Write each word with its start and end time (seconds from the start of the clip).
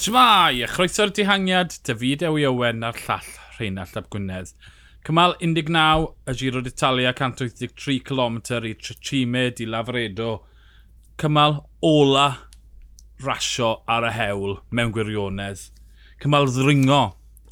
Shmai, 0.00 0.64
a 0.64 0.66
chroeso'r 0.66 1.10
dihangiad, 1.12 1.74
David 1.84 2.22
Ewi 2.24 2.46
Owen 2.48 2.86
a'r 2.88 2.96
llall 3.02 3.26
Rheinald 3.58 3.98
Ap 4.00 4.06
Gwynedd. 4.08 4.54
Cymal 5.04 5.34
19 5.42 6.06
y 6.24 6.34
Giro 6.40 6.62
d'Italia 6.64 7.12
183 7.12 7.98
km 8.08 8.38
i 8.64 8.72
Tricime 8.80 9.42
di 9.50 9.66
Lafredo. 9.66 10.30
Cymal 11.20 11.58
ola 11.84 12.24
rasio 13.20 13.82
ar 13.84 14.08
y 14.08 14.14
hewl 14.16 14.56
mewn 14.72 14.96
gwirionedd. 14.96 15.66
Cymal 16.24 16.48
ddringo 16.48 17.02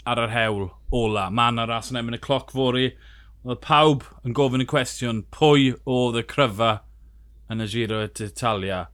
ar 0.08 0.24
yr 0.24 0.32
hewl 0.38 0.66
ola. 0.88 1.28
Mae 1.28 1.52
yna 1.52 1.68
ras 1.68 1.92
yn 1.92 2.00
emyn 2.00 2.16
y 2.16 2.24
cloc 2.30 2.56
fori. 2.56 2.94
Oedd 3.44 3.60
pawb 3.68 4.08
yn 4.24 4.32
gofyn 4.32 4.64
y 4.64 4.70
cwestiwn 4.72 5.26
pwy 5.36 5.74
oedd 5.84 6.22
y 6.24 6.24
cryfa 6.32 6.78
yn 7.52 7.60
y 7.60 7.68
Giro 7.76 8.06
d'Italia. 8.08 8.87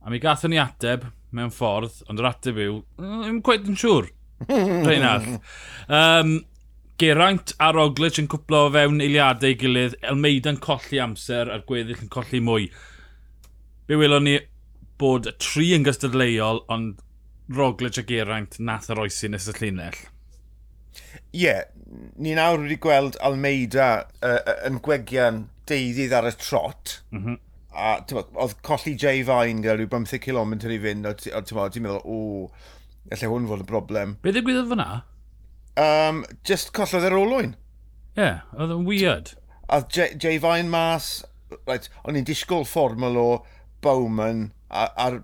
A 0.00 0.08
mi 0.08 0.16
gathon 0.16 0.56
ni 0.56 0.64
ateb, 0.64 1.10
mewn 1.36 1.52
ffordd, 1.54 2.02
ond 2.10 2.20
yr 2.22 2.30
ateb 2.30 2.60
yw, 2.60 2.78
mm, 3.00 3.18
ddim 3.24 3.42
gweud 3.46 3.68
yn 3.70 3.78
siŵr. 3.80 4.10
Rheinald. 4.48 5.34
Um, 5.90 6.36
Geraint 7.00 7.54
a 7.58 7.70
Roglic 7.72 8.18
yn 8.20 8.28
cwplo 8.30 8.66
o 8.68 8.70
fewn 8.74 9.00
eiliadau 9.02 9.56
gilydd, 9.58 9.96
Elmeida 10.06 10.52
yn 10.52 10.60
colli 10.62 11.00
amser 11.02 11.48
a'r 11.50 11.64
gweddill 11.66 12.04
yn 12.04 12.12
colli 12.12 12.38
mwy. 12.44 12.68
Be 13.88 13.98
welon 13.98 14.26
ni 14.28 14.36
bod 15.00 15.26
y 15.26 15.32
tri 15.40 15.70
yn 15.74 15.86
gystadleuol, 15.86 16.62
ond 16.70 17.00
Roglic 17.56 17.98
a 17.98 18.04
Geraint 18.06 18.58
nath 18.62 18.90
yr 18.92 19.02
oesi 19.02 19.32
nes 19.32 19.48
y 19.50 19.56
llinell. 19.56 19.98
Ie, 21.32 21.40
yeah, 21.40 21.64
ni 22.20 22.36
nawr 22.38 22.62
wedi 22.62 22.78
gweld 22.84 23.18
Almeida 23.24 23.90
uh, 24.22 24.38
yn 24.68 24.78
gwegian 24.84 25.46
deuddydd 25.66 26.14
ar 26.20 26.30
y 26.30 26.36
trot. 26.38 27.00
Mm 27.10 27.24
-hmm 27.24 27.40
a 27.70 27.96
oedd 28.10 28.58
colli 28.66 28.96
Jay 28.98 29.22
Fine 29.26 29.62
gyda 29.62 29.76
rhyw 29.78 29.90
15 29.92 30.22
km 30.24 30.54
i 30.58 30.78
fynd, 30.82 31.06
a 31.06 31.14
ti'n 31.16 31.84
meddwl, 31.86 32.02
o, 32.04 32.50
efallai 33.10 33.32
hwn 33.32 33.48
fod 33.50 33.64
y 33.64 33.68
broblem. 33.68 34.16
Be 34.24 34.34
ddigwyddodd 34.34 34.70
fyna? 34.72 34.88
Um, 35.80 36.24
just 36.46 36.74
collodd 36.76 37.06
yr 37.08 37.18
olwyn. 37.18 37.54
Ie, 38.16 38.24
yeah, 38.24 38.40
oedd 38.58 38.74
yn 38.74 38.86
weird. 38.88 39.34
A 39.70 39.82
Jay, 39.86 40.16
Jay 40.18 40.40
Fine 40.42 40.70
mas, 40.72 41.20
right, 41.68 41.86
o'n 42.04 42.18
i'n 42.18 42.26
disgwyl 42.26 42.66
fformol 42.66 43.18
o 43.20 43.28
Bowman 43.84 44.50
a'r 44.70 45.22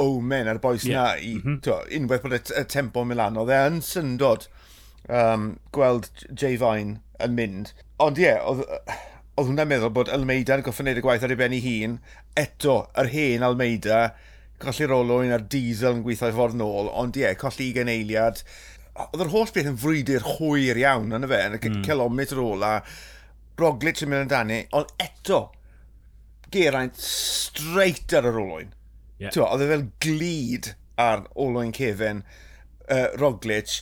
Omen 0.00 0.48
a'r 0.48 0.60
boes 0.62 0.86
yeah. 0.88 0.96
na 0.96 1.16
i 1.16 1.34
mm 1.34 1.42
-hmm. 1.42 1.60
to, 1.64 1.76
unwaith 1.96 2.22
bod 2.24 2.36
y 2.38 2.64
tempo 2.64 3.04
Milan 3.04 3.36
oedd 3.36 3.52
e 3.52 3.60
yn 3.68 3.80
syndod 3.84 4.46
um, 5.08 5.58
gweld 5.76 6.08
Jay 6.32 6.56
Fine 6.56 7.00
yn 7.20 7.36
mynd 7.36 7.74
ond 8.00 8.20
ie 8.20 8.24
yeah, 8.24 8.40
oedd 8.48 8.64
oedd 9.40 9.48
hwnna'n 9.48 9.68
meddwl 9.70 9.92
bod 9.96 10.10
Almeida 10.12 10.58
yn 10.58 10.64
goffo 10.64 10.84
wneud 10.84 10.98
y 11.00 11.02
gwaith 11.04 11.22
ar 11.24 11.32
ei 11.32 11.38
ben 11.40 11.54
ei 11.56 11.62
hun, 11.64 11.94
eto, 12.38 12.74
yr 13.00 13.08
hen 13.08 13.44
Almeida, 13.46 14.00
colli'r 14.60 14.92
olwyn 14.92 15.32
a'r 15.32 15.46
diesel 15.48 15.96
yn 15.96 16.02
gweithio 16.04 16.28
i 16.28 16.34
ffordd 16.36 16.58
nôl, 16.60 16.90
ond 17.00 17.16
ie, 17.16 17.30
colli 17.40 17.70
i 17.70 17.76
geneiliad. 17.78 18.42
Oedd 19.06 19.24
yr 19.24 19.30
holl 19.32 19.52
beth 19.54 19.70
yn 19.70 19.78
frwydr 19.80 20.26
hwyr 20.36 20.82
iawn, 20.82 21.14
yna 21.16 21.30
fe, 21.30 21.38
yn 21.46 21.56
y 21.56 21.62
mm. 21.70 21.78
kilometr 21.86 22.42
ola, 22.42 22.74
Roglic 23.60 24.02
yn 24.04 24.12
mynd 24.12 24.26
amdani, 24.26 24.60
ond 24.76 24.92
eto, 25.00 25.46
Geraint 26.52 27.00
straight 27.00 28.12
ar 28.18 28.28
yr 28.28 28.40
olwyn. 28.42 28.74
Yeah. 29.22 29.36
Oedd 29.46 29.64
e 29.64 29.70
fel 29.70 29.86
glid 30.02 30.72
ar 31.00 31.24
olwyn 31.38 31.72
cefen 31.76 32.24
uh, 32.26 33.08
Roglic, 33.20 33.80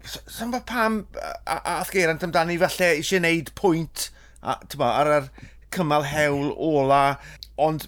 Sa'n 0.00 0.48
fa 0.54 0.62
pam 0.64 1.02
a, 1.44 1.74
Geraint 1.92 2.22
amdani 2.24 2.56
falle 2.62 2.94
eisiau 2.94 3.20
gwneud 3.20 3.50
pwynt 3.58 4.06
a, 4.42 4.56
ar 4.88 5.12
yr 5.18 5.30
cymal 5.74 6.06
hewl 6.10 6.54
ola, 6.56 7.18
ond 7.60 7.86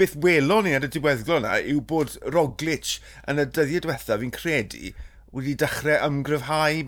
beth 0.00 0.16
welon 0.24 0.66
ni 0.66 0.74
ar 0.76 0.86
y 0.86 0.90
diweddglo 0.92 1.38
yna 1.42 1.58
yw 1.60 1.82
bod 1.92 2.16
Roglic 2.34 2.96
yn 3.28 3.42
y 3.42 3.46
dyddiau 3.46 3.84
diwethaf 3.86 4.22
fi'n 4.22 4.34
credu 4.34 4.94
wedi 5.36 5.54
dechrau 5.60 6.08
ymgryfhau 6.08 6.86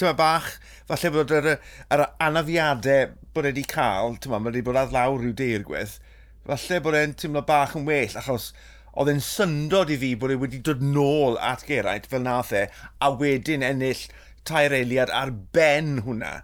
tyma 0.00 0.12
bach, 0.16 0.52
falle 0.88 1.10
bod 1.14 1.32
yr, 1.34 1.54
yr 1.92 2.04
anafiadau 2.22 3.14
bod 3.34 3.48
wedi 3.48 3.64
cael, 3.68 4.16
tyma, 4.22 4.38
mae 4.38 4.52
wedi 4.52 4.64
bod 4.66 4.78
ar 4.80 4.92
lawr 4.94 5.20
rhyw 5.20 5.34
deir 5.36 5.66
falle 6.46 6.80
bod 6.84 6.96
e'n 6.98 7.16
tymlo 7.20 7.42
bach 7.46 7.74
yn 7.78 7.86
well, 7.88 8.16
achos 8.20 8.50
oedd 8.98 9.10
e'n 9.12 9.22
syndod 9.24 9.92
i 9.92 9.98
fi 10.00 10.14
bod 10.18 10.32
e 10.34 10.38
wedi 10.40 10.60
dod 10.66 10.80
nôl 10.82 11.36
at 11.50 11.66
Geraint 11.68 12.08
fel 12.10 12.24
nath 12.24 12.52
e, 12.56 12.64
a 13.00 13.10
wedyn 13.20 13.64
ennill 13.66 14.06
tair 14.48 14.74
eiliad 14.74 15.12
ar 15.14 15.30
ben 15.54 16.00
hwnna 16.06 16.40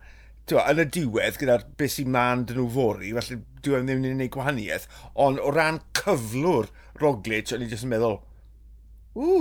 tywa, 0.46 0.64
yn 0.70 0.82
y 0.82 0.86
diwedd, 0.94 1.38
gyda'r 1.40 1.64
beth 1.78 1.96
sy'n 1.96 2.12
man 2.14 2.44
dyn 2.46 2.60
nhw 2.60 2.68
fori, 2.74 3.10
felly 3.16 3.40
diwedd 3.64 3.88
ddim 3.88 4.04
yn 4.04 4.14
gwneud 4.14 4.32
gwahaniaeth, 4.36 4.86
ond 5.26 5.42
o 5.42 5.50
ran 5.54 5.80
cyflwr 5.98 6.70
Roglic, 7.00 7.52
o'n 7.54 7.64
i 7.64 7.70
jyst 7.70 7.86
yn 7.86 7.92
meddwl, 7.92 8.20
ww, 9.18 9.40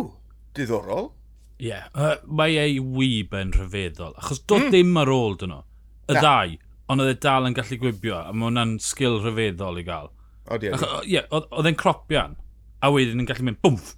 diddorol. 0.57 1.11
Ie, 1.59 1.69
yeah, 1.69 1.85
uh, 1.93 2.17
mae 2.25 2.57
ei 2.59 2.79
wyb 2.81 3.35
yn 3.37 3.53
rhyfeddol, 3.55 4.15
achos 4.19 4.41
dod 4.49 4.65
mm. 4.65 4.73
dim 4.73 4.97
ar 4.99 5.13
ôl 5.13 5.37
dyn 5.39 5.53
nhw, 5.53 5.61
y 6.09 6.17
Na. 6.17 6.23
ddau, 6.23 6.57
ond 6.91 7.05
oedd 7.05 7.13
e 7.13 7.19
dal 7.27 7.49
yn 7.49 7.57
gallu 7.57 7.79
gwibio, 7.85 8.17
a 8.17 8.33
mae 8.33 8.49
hwnna'n 8.49 8.75
sgil 8.83 9.21
rhyfeddol 9.21 9.79
i 9.81 9.85
gael. 9.85 10.09
O, 10.49 10.57
ie. 10.57 10.73
Ie, 11.13 11.21
oedd 11.29 11.69
e'n 11.69 11.79
cropian, 11.79 12.35
a 12.81 12.91
wedyn 12.93 13.21
yn 13.21 13.29
gallu 13.29 13.45
mynd 13.47 13.61
bwmff. 13.61 13.93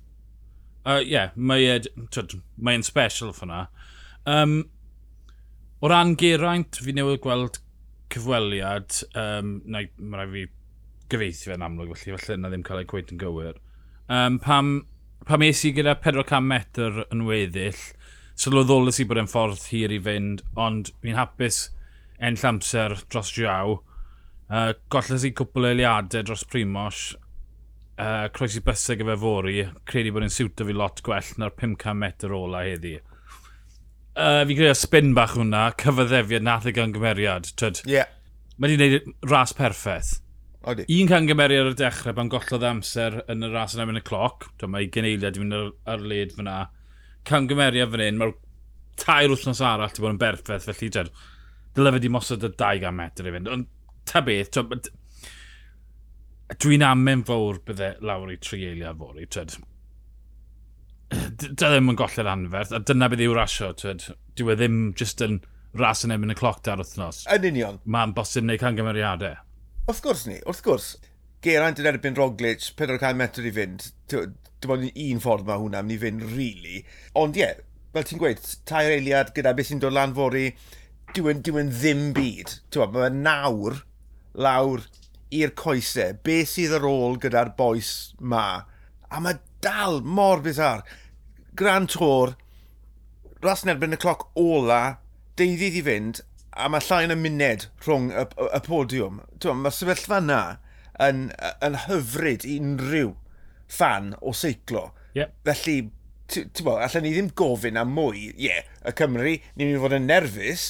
Ie, 0.88 0.92
uh, 0.92 1.02
yeah, 1.04 1.32
mae 1.36 1.72
e'n 1.72 2.86
special 2.88 3.32
ffynna. 3.36 3.66
Um, 4.28 4.60
O 5.78 5.90
ran 5.92 6.16
geraint, 6.18 6.80
fi 6.82 6.94
newydd 6.96 7.22
gweld 7.22 7.60
cyfweliad, 8.14 8.96
um, 9.20 9.58
na, 9.70 9.84
mae 10.00 10.22
rai 10.22 10.30
fi 10.32 10.46
gyfeithi 11.12 11.52
fe'n 11.52 11.66
amlwg, 11.68 11.92
felly 12.00 12.16
falle 12.18 12.38
yna 12.40 12.50
ddim 12.50 12.64
cael 12.66 12.82
ei 12.82 12.88
gweud 12.90 13.12
yn 13.14 13.20
gywir. 13.22 13.60
Um, 14.10 14.40
pam, 14.42 14.72
pam 15.28 15.46
es 15.46 15.62
i 15.68 15.74
gyda 15.76 15.94
400 16.02 16.42
metr 16.48 17.04
yn 17.06 17.28
weddill, 17.28 17.84
sylweddolus 18.38 19.02
i 19.04 19.06
bod 19.10 19.22
yn 19.22 19.30
ffordd 19.30 19.68
hir 19.70 19.94
i 19.94 20.00
fynd, 20.02 20.42
ond 20.58 20.90
fi'n 21.04 21.20
hapus 21.20 21.68
enll 22.18 22.48
amser 22.50 22.98
dros 23.06 23.30
Jiaw. 23.36 23.78
Uh, 24.48 24.72
golles 24.90 25.28
i 25.28 25.34
cwpl 25.36 25.68
o 25.68 25.72
eiliadau 25.76 26.26
dros 26.26 26.46
Primosh, 26.50 27.12
uh, 28.02 28.26
croes 28.34 28.58
i 28.58 28.64
bysau 28.66 28.98
gyfer 28.98 29.22
fori, 29.22 29.60
credu 29.86 30.16
bod 30.16 30.26
yn 30.26 30.34
siwto 30.34 30.66
fi 30.66 30.74
lot 30.74 31.04
gwell 31.06 31.32
na'r 31.38 31.54
500 31.54 31.98
metr 32.02 32.34
ola 32.34 32.64
heddi 32.66 32.96
uh, 34.18 34.44
fi 34.50 34.58
credu 34.58 34.76
spin 34.78 35.14
bach 35.18 35.36
hwnna, 35.38 35.68
cyfyddefiad 35.82 36.46
nath 36.46 36.68
y 36.70 36.74
gangymeriad. 36.76 37.52
Yeah. 37.86 38.10
Mae 38.58 38.74
wedi 38.74 38.90
gwneud 38.98 39.30
ras 39.32 39.54
perffaith. 39.58 40.18
Odi. 40.68 40.88
Un 40.98 41.08
cangymeriad 41.12 41.70
ar 41.70 41.76
y 41.76 41.78
dechrau, 41.80 42.16
pan 42.18 42.32
gollodd 42.34 42.66
amser 42.68 43.22
yn 43.32 43.46
y 43.46 43.52
ras 43.54 43.78
yn 43.78 43.86
mynd 43.88 44.02
y 44.02 44.04
cloc. 44.08 44.50
Mae 44.66 44.90
geneiliad 44.94 45.38
i 45.38 45.44
fynd 45.44 45.58
ar, 45.58 45.72
ar 45.94 46.04
led 46.04 46.36
fyna. 46.36 46.60
Cangymeriad 47.28 47.94
fan 47.94 48.04
hyn, 48.04 48.20
mae'r 48.20 48.36
tair 48.98 49.32
wythnos 49.32 49.62
arall 49.64 49.92
wedi 49.92 50.04
bod 50.04 50.16
yn 50.16 50.22
berffaith, 50.22 50.68
felly 50.68 50.92
dred, 50.94 51.12
dyle 51.78 51.94
fe 51.94 52.04
di 52.04 52.12
mosod 52.12 52.46
y 52.48 52.52
200 52.58 52.94
metr 52.98 53.30
i 53.30 53.36
fynd. 53.38 53.52
Ond 53.54 53.70
ta 54.10 54.24
beth, 54.26 54.58
dwi'n 56.64 56.86
amen 56.88 57.24
fawr 57.28 57.62
bydde 57.68 57.96
lawr 58.08 58.32
i 58.34 58.40
tri 58.42 58.64
eiliad 58.72 59.00
fori, 59.00 59.28
tred 59.30 59.58
dy 61.12 61.52
ddim 61.56 61.92
yn 61.94 62.00
golled 62.00 62.30
anferth, 62.30 62.74
a 62.76 62.82
dyna 62.84 63.08
beth 63.12 63.24
yw'r 63.24 63.38
rasio, 63.40 63.72
twyd. 63.80 64.08
Dyw 64.38 64.52
e 64.54 64.58
ddim 64.60 64.80
just 65.00 65.22
yn 65.24 65.40
ras 65.78 66.04
yn 66.06 66.16
ebyn 66.16 66.34
y 66.34 66.38
cloc 66.38 66.64
dar 66.66 66.82
wythnos. 66.82 67.24
Yn 67.32 67.48
union. 67.52 67.78
Mae'n 67.86 68.16
bosib 68.18 68.46
wneud 68.46 68.62
cangymeriadau. 68.64 69.38
Wrth 69.88 70.04
gwrs 70.04 70.26
ni, 70.28 70.42
wrth 70.44 70.64
gwrs. 70.66 70.90
Geraint 71.46 71.80
yn 71.80 71.88
erbyn 71.92 72.18
Roglic, 72.18 72.66
400 72.80 73.16
metr 73.20 73.48
i 73.48 73.54
fynd. 73.56 73.88
Dim 74.12 74.74
ond 74.74 74.88
un 74.90 75.24
ffordd 75.24 75.48
mae 75.48 75.62
hwnna, 75.62 75.84
mynd 75.86 75.96
i 75.96 76.00
fynd, 76.02 76.28
really. 76.34 76.84
Ond 77.20 77.38
ie, 77.38 77.46
yeah, 77.46 77.60
fel 77.96 78.08
ti'n 78.08 78.22
gweud, 78.22 78.44
tair 78.68 78.96
eiliad 78.98 79.32
gyda 79.36 79.54
beth 79.56 79.70
sy'n 79.70 79.84
dod 79.84 79.96
lan 79.96 80.16
fori, 80.18 80.50
dwi'n 81.16 81.44
dwi 81.46 81.68
ddim 81.70 82.08
byd. 82.18 82.58
Mae 82.94 83.12
nawr 83.16 83.84
lawr 84.38 84.84
i'r 85.34 85.54
coesau, 85.58 86.18
Be 86.24 86.42
sydd 86.48 86.76
ar 86.78 86.88
ôl 86.88 87.20
gyda'r 87.22 87.54
boes 87.58 87.92
ma. 88.20 88.64
A 89.08 89.22
mae 89.24 89.40
dal 89.64 90.02
mor 90.02 90.42
bizar. 90.46 90.84
Gran 91.58 91.88
Tor, 91.90 92.36
ras 93.44 93.64
yn 93.66 93.74
erbyn 93.74 93.96
y 93.98 94.02
cloc 94.02 94.28
ola, 94.38 94.98
deuddydd 95.40 95.80
i 95.80 95.84
fynd, 95.86 96.22
a 96.58 96.70
mae 96.72 96.84
llai 96.86 97.04
yn 97.06 97.14
y 97.14 97.20
muned 97.22 97.68
rhwng 97.86 98.10
y, 98.12 98.26
y, 98.26 98.50
y 98.58 98.62
podiwm. 98.66 99.22
Mae 99.62 99.74
sefyllfa 99.74 100.22
yna 100.24 100.42
yn, 101.04 101.28
yn 101.66 101.80
hyfryd 101.86 102.46
i 102.48 102.58
unrhyw 102.62 103.14
fan 103.70 104.14
o 104.22 104.34
seiclo. 104.38 104.90
Yep. 105.18 105.34
Felly, 105.50 105.78
ti'n 106.34 106.66
bo, 106.66 106.78
allan 106.82 107.06
ni 107.06 107.14
ddim 107.16 107.32
gofyn 107.38 107.80
am 107.80 107.94
mwy. 107.98 108.30
Ie, 108.34 108.50
yeah, 108.50 108.70
y 108.86 108.94
Cymru, 108.98 109.36
ni'n 109.56 109.70
mynd 109.70 109.80
i 109.80 109.84
fod 109.84 109.98
yn 109.98 110.10
nerfus, 110.10 110.68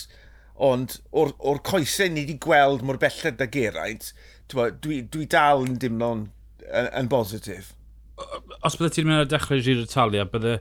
ond 0.68 0.98
o'r, 1.12 1.34
or 1.38 1.62
coesau 1.66 2.10
ni 2.10 2.26
wedi 2.26 2.38
gweld 2.42 2.84
mor 2.86 3.00
belled 3.02 3.42
ag 3.44 3.58
eraint, 3.62 4.12
dwi, 4.52 5.02
dwi 5.06 5.28
dal 5.30 5.66
yn 5.68 5.78
dimlo'n 5.82 6.28
yn, 6.68 6.92
yn 6.92 7.12
bositif 7.12 7.74
os 8.18 8.78
bydde 8.78 8.94
ti'n 8.96 9.08
mynd 9.08 9.24
ar 9.24 9.30
dechrau 9.32 9.62
Giro 9.64 9.86
Italia, 9.86 10.26
bydde 10.30 10.58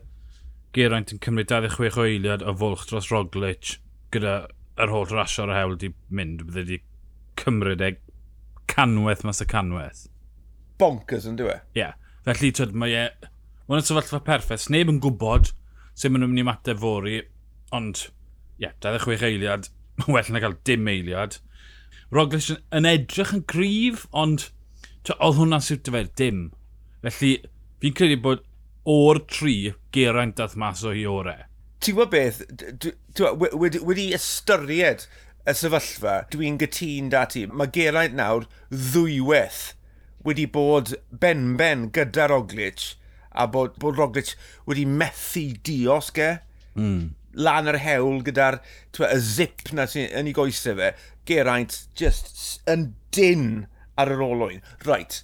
Geraint 0.76 1.14
yn 1.14 1.20
cymryd 1.24 1.48
26 1.48 1.96
o 1.96 2.04
eiliad 2.04 2.44
o 2.44 2.52
fwlch 2.60 2.84
dros 2.90 3.08
Roglic 3.12 3.76
gyda 4.12 4.34
yr 4.82 4.92
holl 4.92 5.08
rasio 5.08 5.46
ar 5.46 5.54
y 5.54 5.56
hewl 5.56 5.78
di 5.80 5.92
mynd, 6.12 6.42
bydde 6.48 6.64
di 6.68 6.80
cymryd 7.40 7.84
e 7.84 7.94
canwaith 8.68 9.24
mas 9.24 9.40
y 9.40 9.46
canwaith. 9.48 10.02
Bonkers 10.80 11.28
yn 11.30 11.38
dweud? 11.40 11.62
Ie. 11.72 11.80
Yeah. 11.80 11.96
Felly, 12.26 12.50
twyd, 12.52 12.74
mae 12.76 12.92
e... 12.92 13.06
Mae'n 13.70 13.86
sefyllfa 13.86 14.20
perffaith. 14.26 14.68
Neb 14.70 14.90
yn 14.92 15.00
gwybod 15.02 15.48
sut 15.96 16.12
maen 16.12 16.22
nhw'n 16.22 16.34
mynd 16.34 16.42
i 16.42 16.46
mateb 16.46 16.82
fori, 16.82 17.20
ond, 17.74 18.02
ie, 18.58 18.66
yeah, 18.66 18.76
26 18.84 19.24
eiliad, 19.30 19.70
mae'n 20.02 20.12
well 20.18 20.32
na 20.34 20.42
cael 20.44 20.58
dim 20.68 20.90
eiliad. 20.92 21.38
Roglic 22.12 22.50
yn 22.52 22.88
edrych 22.90 23.32
yn 23.34 23.46
gryf, 23.48 24.04
ond 24.12 24.50
oedd 25.16 25.40
hwnna 25.40 25.62
siwt 25.64 25.88
fe, 25.94 26.04
dim. 26.20 26.50
Felly, 27.06 27.36
fi'n 27.82 27.94
credu 27.94 28.18
bod 28.22 28.42
o'r 28.90 29.20
tri 29.30 29.56
geraint 29.94 30.36
dath 30.38 30.56
mas 30.58 30.82
o 30.86 30.94
hi 30.94 31.04
orau. 31.10 31.46
Ti'n 31.82 31.94
gwybod 31.94 32.10
beth, 32.10 32.40
wedi, 33.54 33.80
wedi 33.84 34.06
ystyried 34.16 35.04
y 35.46 35.54
sefyllfa, 35.54 36.16
dwi'n 36.32 36.58
gytun 36.58 37.10
da 37.12 37.26
ti, 37.30 37.44
Mae 37.46 37.70
Geraint 37.74 38.16
nawr 38.18 38.48
ddwywaith 38.72 39.76
wedi 40.26 40.48
bod 40.50 40.96
ben-ben 41.10 41.86
gyda 41.94 42.26
Roglic 42.32 42.96
a 43.30 43.46
bod, 43.46 43.76
bod 43.78 44.00
Roglic 44.00 44.34
wedi 44.66 44.86
methu 44.88 45.52
dios 45.62 46.10
ge. 46.16 46.38
Mm. 46.74 47.14
Lan 47.36 47.68
yr 47.70 47.78
hewl 47.84 48.22
gyda'r 48.26 48.58
y 49.06 49.20
zip 49.20 49.70
na 49.76 49.84
sy'n 49.90 50.08
yn 50.16 50.30
ei 50.30 50.34
goesau 50.34 50.78
fe. 50.80 50.90
Geraint 51.28 51.82
just 51.98 52.64
yn 52.70 52.88
dyn 53.14 53.66
ar 54.00 54.10
yr 54.14 54.24
olwyn. 54.24 54.64
Right, 54.88 55.20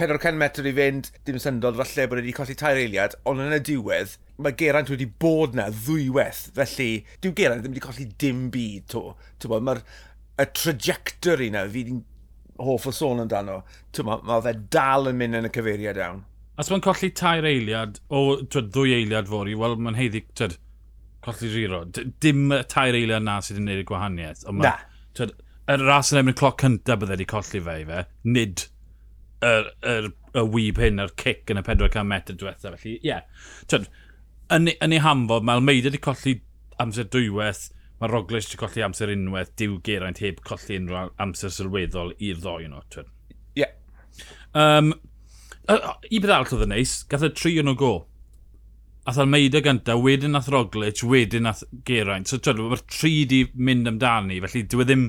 400 0.00 0.38
metr 0.38 0.66
i 0.66 0.72
fynd, 0.74 1.10
dim 1.26 1.38
syndod 1.42 1.76
falle 1.78 2.08
bod 2.10 2.18
wedi 2.18 2.34
colli 2.34 2.56
tair 2.58 2.80
eiliad, 2.80 3.14
ond 3.30 3.42
yn 3.44 3.54
y 3.54 3.60
diwedd, 3.62 4.16
mae 4.42 4.56
Geraint 4.58 4.90
wedi 4.90 5.06
bod 5.06 5.54
na 5.54 5.68
ddwywaith, 5.70 6.48
felly 6.56 6.88
dyw 7.22 7.34
Geraint 7.38 7.62
ddim 7.62 7.76
wedi 7.76 7.84
colli 7.84 8.08
dim 8.18 8.48
byd 8.54 8.88
to. 8.90 9.04
Mae'r 9.54 9.84
y 10.42 10.48
trajectory 10.58 11.52
na 11.54 11.62
fi 11.68 11.84
wedi'n 11.84 12.02
hoff 12.64 12.88
o 12.90 12.94
sôn 12.94 13.22
amdano, 13.22 13.60
mae 14.06 14.20
ma 14.26 14.40
fe 14.42 14.56
dal 14.74 15.10
yn 15.10 15.20
mynd 15.20 15.38
yn 15.38 15.48
y 15.48 15.52
cyfeiriad 15.54 16.02
iawn. 16.02 16.24
Os 16.58 16.70
mae'n 16.70 16.82
colli 16.86 17.10
tair 17.14 17.46
eiliad, 17.46 18.02
o 18.10 18.40
twyd, 18.42 18.74
ddwy 18.74 18.98
eiliad 18.98 19.30
fori, 19.30 19.54
wel 19.58 19.78
mae'n 19.78 19.98
heiddi, 19.98 20.26
twyd, 20.38 20.58
colli 21.24 21.54
giro. 21.54 21.84
Dim 22.22 22.44
y 22.54 22.60
tair 22.70 22.98
eiliad 22.98 23.26
na 23.26 23.40
sydd 23.42 23.58
wedi 23.58 23.64
gwneud 23.64 23.86
y 23.86 23.88
gwahaniaeth. 23.90 24.46
Ma, 24.50 24.68
na. 24.68 24.76
Twyd, 25.18 25.34
y 25.70 25.78
ras 25.82 26.12
yn 26.12 26.20
ebyn 26.20 26.34
y 26.34 26.38
cloc 26.38 26.62
cyntaf 26.62 27.00
bydde 27.00 27.16
wedi 27.16 27.26
colli 27.30 27.62
fe 27.66 27.80
i 27.82 27.88
fe, 27.88 28.06
nid 28.26 28.68
yr, 29.44 29.70
yr, 29.90 30.10
y 30.34 30.44
wyb 30.54 30.80
hyn, 30.82 31.02
yr 31.04 31.12
cic 31.20 31.52
yn 31.52 31.60
y 31.60 31.64
400 31.66 32.04
metr 32.08 32.36
diwethaf. 32.38 32.76
Felly, 32.80 32.96
ie. 32.96 33.10
Yeah. 33.10 33.48
Tyd, 33.70 33.88
yn, 34.54 34.70
yn 34.74 34.96
ei 34.96 35.02
hamfod, 35.04 35.46
mae 35.46 35.60
Almeida 35.60 35.90
wedi 35.90 36.02
colli 36.04 36.36
amser 36.82 37.08
dwywaith, 37.10 37.66
mae 38.00 38.12
Roglic 38.12 38.48
wedi 38.48 38.60
colli 38.60 38.84
amser 38.86 39.12
unwaith, 39.14 39.52
diw 39.60 39.78
geraint 39.86 40.22
heb 40.24 40.42
colli 40.48 40.80
unrhyw 40.80 41.12
amser 41.24 41.52
sylweddol 41.54 42.14
i'r 42.18 42.40
ddoi 42.42 42.70
nhw. 42.70 42.82
Ie. 43.54 43.64
Yeah. 43.64 43.74
Um, 44.54 44.94
I 45.68 46.20
beth 46.20 46.30
arall 46.30 46.56
oedd 46.56 46.66
yn 46.66 46.74
neis, 46.74 46.98
gath 47.08 47.24
y 47.26 47.32
tri 47.32 47.56
yn 47.62 47.72
o 47.72 47.76
go. 47.78 47.94
Ath 49.08 49.20
Almeida 49.20 49.60
gyntaf, 49.64 50.00
wedyn 50.00 50.38
ath 50.38 50.48
Roglic, 50.52 51.02
wedyn 51.04 51.48
ath 51.50 51.64
Geraint. 51.88 52.30
So, 52.30 52.40
twyd, 52.40 52.60
mae'r 52.60 52.84
tri 52.88 53.14
di 53.28 53.44
mynd 53.54 53.90
amdani, 53.90 54.40
felly 54.44 54.64
dwi 54.72 54.84
e 54.84 54.88
ddim 54.88 55.06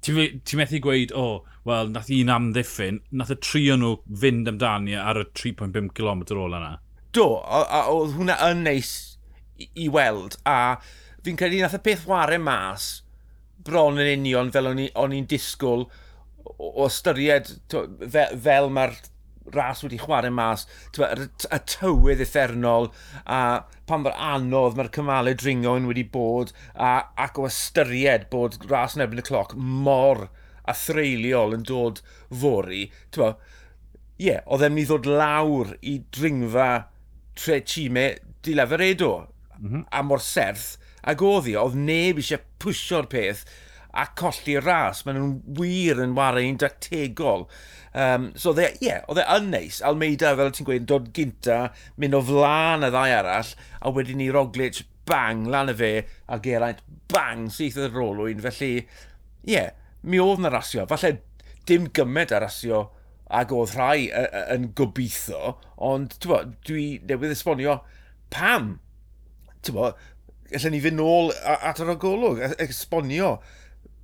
Ti'n 0.00 0.40
ti 0.48 0.56
methu 0.56 0.80
gweud, 0.80 1.12
o, 1.12 1.24
oh, 1.24 1.58
wel, 1.68 1.90
nath 1.92 2.08
un 2.14 2.32
amddiffyn, 2.32 3.02
nath 3.12 3.34
y 3.34 3.36
tri 3.44 3.66
o'n 3.74 3.82
nhw 3.84 3.96
fynd 4.22 4.48
amdani 4.48 4.96
ar 4.96 5.20
y 5.20 5.26
3.5 5.36 5.92
km 5.96 6.24
ôl 6.40 6.56
yna. 6.56 6.72
Do, 7.12 7.26
a 7.44 7.84
oedd 7.90 8.14
hwnna 8.16 8.38
yn 8.48 8.64
neis 8.64 8.92
i, 9.58 9.68
i 9.84 9.88
weld, 9.92 10.38
a 10.48 10.78
fi'n 11.24 11.36
credu 11.40 11.60
nath 11.60 11.76
y 11.76 11.82
peth 11.84 12.06
ware 12.08 12.38
mas 12.40 12.90
bron 13.66 14.00
yn 14.00 14.14
union 14.14 14.52
fel 14.54 14.70
o'n 14.72 15.16
i'n 15.16 15.28
disgwyl 15.28 15.84
o, 15.84 16.70
o 16.70 16.86
ystyried 16.86 17.50
to, 17.72 17.84
fe, 18.00 18.24
fel 18.40 18.70
mae'r 18.72 18.96
ras 19.54 19.84
wedi 19.84 19.98
chwarae 20.00 20.32
mas, 20.34 20.66
y, 20.98 21.28
y 21.28 21.60
tywydd 21.74 22.22
effernol, 22.24 22.90
a 23.26 23.66
pan 23.88 24.04
mae'r 24.04 24.18
anodd 24.34 24.76
mae'r 24.78 24.92
cymalau 24.94 25.36
dringo'n 25.38 25.88
wedi 25.90 26.04
bod, 26.14 26.52
a, 26.74 27.10
ac 27.18 27.40
o 27.40 27.48
ystyried 27.48 28.28
bod 28.32 28.58
ras 28.70 28.96
yn 28.96 29.06
erbyn 29.06 29.22
y 29.22 29.26
cloc 29.26 29.56
mor 29.56 30.28
a 30.68 30.74
threiliol 30.76 31.56
yn 31.56 31.64
dod 31.66 32.02
fori. 32.42 32.86
Ie, 33.16 33.30
yeah, 34.20 34.44
oedd 34.46 34.66
e'n 34.66 34.76
mynd 34.76 34.84
i 34.84 34.88
ddod 34.90 35.08
lawr 35.08 35.74
i 35.80 35.96
dringfa 36.12 36.70
tre 37.40 37.60
time 37.64 38.06
di 38.44 38.54
lefer 38.56 38.84
edo, 38.84 39.14
mm 39.58 39.68
-hmm. 39.68 39.84
a 39.90 40.02
mor 40.04 40.20
serth, 40.20 40.76
ac 41.02 41.22
oedd 41.24 41.48
hi, 41.48 41.56
oedd 41.56 41.76
neb 41.76 42.20
eisiau 42.20 42.44
pwysio'r 42.60 43.08
peth, 43.10 43.44
a 43.92 44.06
colli 44.18 44.56
ras. 44.60 45.04
Maen 45.06 45.18
nhw'n 45.18 45.34
wir 45.58 46.00
yn 46.04 46.14
warau'n 46.18 46.60
dactegol. 46.60 47.46
Um, 47.90 48.30
so, 48.38 48.54
e, 48.54 48.68
ie, 48.78 48.90
yeah, 48.90 49.02
oedd 49.10 49.22
e 49.22 49.26
yn 49.36 49.50
neis. 49.54 49.80
Almeida, 49.86 50.34
fel 50.38 50.54
ti'n 50.54 50.68
gweud, 50.68 50.86
dod 50.90 51.10
gynta, 51.16 51.60
mynd 52.00 52.18
o 52.18 52.22
flaen 52.28 52.86
y 52.86 52.92
ddau 52.92 53.16
arall, 53.18 53.54
a 53.80 53.94
wedyn 53.94 54.20
ni 54.22 54.30
Roglic, 54.34 54.84
bang, 55.10 55.46
lan 55.50 55.72
y 55.72 55.76
fe, 55.78 55.92
a 56.30 56.38
Geraint, 56.42 56.84
bang, 57.10 57.48
syth 57.52 57.80
y 57.80 57.90
rolwyn. 57.90 58.42
Felly, 58.44 58.72
ie, 58.80 59.56
yeah, 59.56 59.72
mi 60.06 60.20
oedd 60.22 60.42
na 60.44 60.52
rasio. 60.52 60.86
Falle 60.90 61.16
dim 61.68 61.90
gymaint 61.94 62.32
ar 62.34 62.44
rasio 62.46 62.86
ac 63.30 63.52
oedd 63.54 63.74
rhai 63.76 64.08
yn 64.54 64.70
gobeithio, 64.78 65.56
ond 65.90 66.16
bo, 66.26 66.40
dwi 66.66 66.86
newydd 67.06 67.34
esbonio 67.36 67.80
pam. 68.34 68.72
Bo, 69.70 69.92
allan 70.50 70.74
ni 70.74 70.80
fynd 70.82 70.98
nôl 70.98 71.30
at 71.52 71.82
yr 71.82 71.92
ogolwg, 71.94 72.40
e, 72.42 72.54
esbonio 72.66 73.36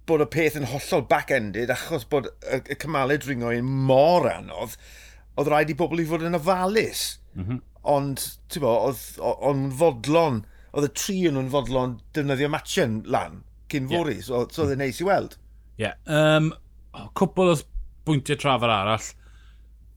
bod 0.06 0.22
y 0.22 0.28
peth 0.30 0.58
yn 0.60 0.68
hollol 0.70 1.06
back-ended 1.10 1.72
achos 1.74 2.06
bod 2.10 2.28
y, 2.30 2.60
y 2.60 2.76
cymalau 2.78 3.18
dringo 3.22 3.52
yn 3.54 3.68
mor 3.88 4.28
anodd, 4.30 4.76
oedd 5.36 5.50
rhaid 5.50 5.72
i 5.72 5.78
bobl 5.78 6.02
i 6.02 6.06
fod 6.08 6.24
yn 6.26 6.38
ofalus. 6.38 7.06
Mm 7.34 7.46
-hmm. 7.46 7.62
Ond, 7.86 8.22
ti'n 8.50 8.64
bo, 8.64 8.72
oedd 8.88 9.02
o'n 9.22 9.66
fodlon, 9.78 10.42
oedd 10.72 10.88
y 10.88 10.92
tri 10.98 11.18
yn 11.28 11.36
nhw'n 11.36 11.52
fodlon 11.52 11.98
defnyddio 12.16 12.50
matchen 12.52 13.00
lan 13.06 13.42
cyn 13.70 13.88
fori, 13.90 14.18
yeah. 14.18 14.26
so, 14.26 14.42
so 14.50 14.64
oedd 14.64 14.76
e'n 14.76 14.82
neis 14.84 15.00
i 15.02 15.06
weld. 15.06 15.38
Ie. 15.76 15.86
Yeah. 15.86 15.96
Um, 16.06 16.52
cwbl 17.18 17.54
o 17.54 17.56
bwyntiau 18.06 18.38
trafod 18.40 18.72
arall. 18.72 19.10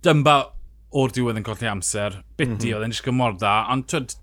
Dymba 0.06 0.38
o'r 1.00 1.14
diwedd 1.14 1.40
yn 1.40 1.46
colli 1.46 1.70
amser. 1.70 2.22
Biti 2.38 2.50
mm 2.50 2.58
-hmm. 2.58 2.76
oedd 2.78 2.88
e'n 2.88 2.98
eisiau 2.98 3.16
mor 3.16 3.38
dda, 3.38 3.56
ond 3.74 3.88
twyd, 3.92 4.16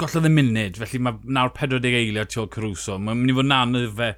gollodd 0.00 0.28
y 0.28 0.32
munud, 0.32 0.80
felly 0.82 1.02
mae 1.06 1.36
nawr 1.38 1.52
40 1.56 2.00
eiliad 2.00 2.32
tu 2.32 2.42
ôl 2.42 2.50
Caruso. 2.52 2.98
Mae'n 2.98 3.22
mynd 3.22 3.32
i 3.32 3.36
fod 3.36 3.48
yn 3.48 3.56
anodd 3.56 3.92
fe 4.00 4.10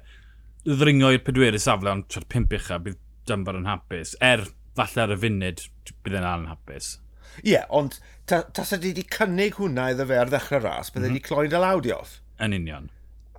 ddringo 0.69 1.11
i'r 1.15 1.23
pedwerydd 1.25 1.63
safle 1.63 1.93
ond 1.93 2.07
trwy'r 2.11 2.29
pimp 2.31 2.55
ucha 2.57 2.79
bydd 2.83 2.99
Dunbar 3.29 3.59
yn 3.59 3.67
hapus. 3.69 4.15
Er, 4.25 4.45
falle 4.77 5.05
ar 5.05 5.13
y 5.13 5.19
funud, 5.21 5.65
bydd 6.03 6.17
yn 6.19 6.25
al 6.25 6.45
yn 6.45 6.49
hapus. 6.51 6.95
Ie, 7.43 7.53
yeah, 7.53 7.67
ond 7.69 7.99
ta, 8.29 8.41
tas 8.55 8.73
ydy 8.75 8.93
wedi 8.93 9.05
cynnig 9.13 9.59
hwnna 9.59 9.91
iddo 9.93 10.07
fe 10.09 10.17
ar 10.17 10.31
ddechrau 10.31 10.63
ras, 10.63 10.89
bydde 10.89 11.05
mm 11.05 11.11
-hmm. 11.11 11.19
wedi 11.19 11.27
cloi'n 11.27 11.59
alawdios. 11.59 12.15
Yn 12.41 12.55
union. 12.57 12.89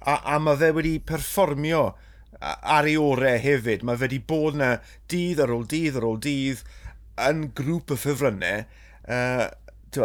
A, 0.01 0.21
a 0.35 0.39
mae 0.39 0.59
fe 0.61 0.71
wedi 0.77 0.95
perfformio 0.99 1.83
ar 2.41 2.89
ei 2.89 2.97
orau 2.97 3.39
hefyd. 3.45 3.85
Mae 3.85 3.99
fe 3.99 4.07
wedi 4.07 4.21
bod 4.33 4.57
yna 4.57 4.71
dydd 5.13 5.43
ar 5.45 5.53
ôl 5.55 5.67
dydd 5.69 5.99
ar 6.01 6.07
ôl 6.09 6.21
dydd 6.23 6.63
yn 7.21 7.49
grŵp 7.57 7.93
y 7.93 7.99
ffefrynnau, 8.01 8.65
uh, 9.11 9.47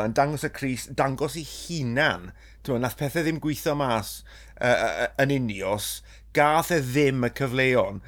yn 0.02 0.16
dangos 0.18 0.44
y 0.48 0.52
Cris, 0.52 0.90
dangos 0.98 1.38
ei 1.40 1.46
hunan. 1.48 2.32
Twa, 2.66 2.80
nath 2.82 2.98
pethau 3.00 3.24
ddim 3.24 3.40
gweithio 3.44 3.76
mas 3.80 4.18
uh, 4.60 4.74
uh, 4.74 5.10
yn 5.24 5.36
unios 5.38 6.00
gath 6.36 6.72
e 6.76 6.82
ddim 6.84 7.26
y 7.28 7.32
cyfleon 7.40 8.04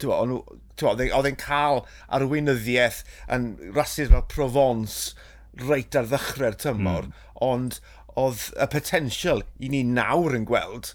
oedd 0.00 1.02
e, 1.04 1.10
e'n 1.10 1.40
cael 1.40 1.82
arweinyddiaeth 2.16 3.02
yn 3.36 3.50
rhasys 3.74 4.12
fel 4.12 4.24
Provence 4.32 5.12
reit 5.60 5.96
ar 5.98 6.08
ddechrau'r 6.08 6.56
tymor, 6.60 7.10
mm. 7.10 7.28
ond 7.44 7.80
oedd 8.20 8.46
y 8.56 8.68
potensial 8.72 9.44
i 9.58 9.70
ni 9.72 9.82
nawr 9.86 10.36
yn 10.38 10.46
gweld 10.48 10.94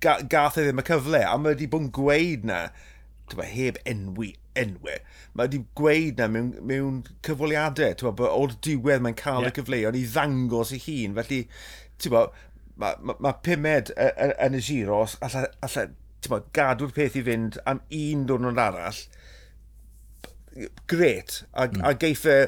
gath 0.00 0.58
e 0.58 0.66
ddim 0.66 0.82
y 0.82 0.86
cyfle, 0.86 1.22
a 1.26 1.34
mae 1.38 1.54
wedi 1.54 1.68
bod 1.70 1.86
yn 1.86 1.94
gweud 1.94 2.44
na, 2.46 2.60
tywa, 3.30 3.46
heb 3.50 3.80
enwi 3.88 4.34
enwe, 4.58 4.98
mae 5.34 5.48
wedi 5.48 5.62
gweud 5.78 6.20
na 6.20 6.28
mewn, 6.30 6.52
mewn 6.66 7.00
cyfweliadau, 7.26 7.96
tywa, 7.98 8.14
bod 8.18 8.30
o'r 8.30 8.54
diwedd 8.66 9.02
mae'n 9.04 9.18
cael 9.18 9.46
yeah. 9.46 9.50
y 9.50 9.56
cyfleoedd 9.58 9.98
i 9.98 10.04
ddangos 10.06 10.74
ei 10.76 10.82
hun, 10.86 11.16
felly, 11.18 11.40
tywa, 12.02 12.28
mae 12.80 12.96
ma, 13.04 13.16
ma 13.20 13.34
pumed 13.44 13.92
yn 13.96 14.56
y 14.56 14.62
giro, 14.64 15.02
allai, 15.26 15.46
allai 15.66 15.88
bod, 16.28 16.48
gadw'r 16.56 16.94
peth 16.96 17.18
i 17.20 17.24
fynd 17.26 17.60
am 17.70 17.82
un 17.96 18.24
diwrnod 18.28 18.60
arall, 18.60 19.04
gret, 20.90 21.42
a, 21.52 21.68
mm. 21.68 21.84
a 21.86 21.94
geiff 22.00 22.26
e 22.28 22.40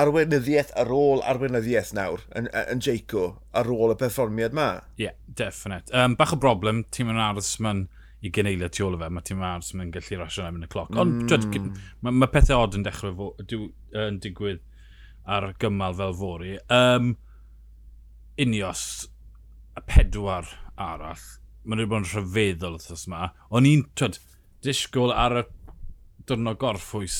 arweinyddiaeth 0.00 0.72
ar 0.80 0.90
ôl 0.94 1.22
arweinyddiaeth 1.28 1.92
nawr 1.96 2.22
yn, 2.38 2.48
yn 2.72 2.82
Jeico 2.84 3.24
ar 3.56 3.68
ôl 3.72 3.94
y 3.94 3.96
perfformiad 4.00 4.56
ma. 4.56 4.68
Ie, 4.96 5.08
yeah, 5.08 5.16
definite. 5.26 5.92
Um, 5.96 6.16
bach 6.18 6.34
o 6.34 6.40
broblem, 6.40 6.84
ti'n 6.94 7.10
mynd 7.10 7.22
aros 7.24 7.54
ma'n 7.64 7.86
i 8.20 8.32
geneilio 8.34 8.68
tu 8.72 8.84
ôl 8.84 8.96
o 8.96 9.00
fe, 9.00 9.08
mae 9.12 9.24
tîm 9.26 9.44
aros 9.44 9.72
ma'n 9.76 9.92
gallu 9.94 10.20
rasio 10.20 10.48
yn 10.48 10.66
y 10.66 10.70
cloc. 10.72 10.92
Ond 11.00 11.32
mm. 11.32 11.70
mae 12.04 12.18
ma 12.22 12.28
pethau 12.32 12.66
od 12.66 12.76
yn 12.78 12.84
dechrau 12.86 13.16
fo, 13.16 13.30
dwi, 13.40 13.70
yn 13.96 14.20
digwydd 14.24 14.62
ar 15.30 15.50
gymal 15.60 15.96
fel 15.96 16.16
fori. 16.16 16.56
Um, 16.72 17.14
Unios, 18.40 18.84
y 19.78 19.84
pedwar 19.86 20.48
arall, 20.80 21.24
mae'n 21.64 21.82
wedi 21.82 21.90
bod 21.90 22.04
yn 22.04 22.10
rhyfeddol 22.10 22.78
wrthos 22.78 23.06
yma. 23.08 23.30
O'n 23.54 23.68
i'n 23.68 23.86
twyd, 23.98 24.18
disgwyl 24.64 25.14
ar 25.14 25.42
y 25.42 25.44
dyrnod 26.28 26.60
gorffwys 26.60 27.18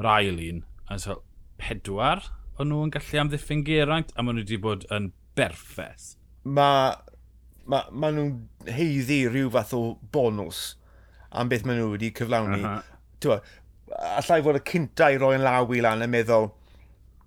yr 0.00 0.08
ail 0.10 0.40
un, 0.48 0.64
a 0.88 0.98
so, 1.00 1.20
pedwar 1.60 2.24
o'n 2.60 2.68
nhw'n 2.70 2.92
gallu 2.92 3.22
amddiffyn 3.22 3.64
geraint, 3.64 4.12
a 4.16 4.24
maen 4.24 4.36
nhw 4.36 4.44
wedi 4.44 4.58
bod 4.60 4.84
yn 4.92 5.10
berffeth. 5.38 6.14
Mae 6.44 6.92
ma, 7.70 7.84
ma 7.90 8.10
nhw'n 8.12 8.34
heiddi 8.76 9.22
rhyw 9.28 9.50
fath 9.54 9.74
o 9.76 9.82
bonus 10.12 10.62
am 11.30 11.50
beth 11.50 11.66
maen 11.68 11.80
nhw 11.80 11.92
wedi 11.94 12.12
cyflawni. 12.16 12.60
Uh 12.60 12.80
-huh. 12.80 13.52
Allai 14.20 14.40
fod 14.44 14.58
y 14.58 14.64
cynta 14.64 15.10
cyntau 15.10 15.20
roi'n 15.22 15.44
law 15.44 15.72
i 15.74 15.80
lan 15.84 16.04
yn 16.04 16.12
meddwl, 16.12 16.50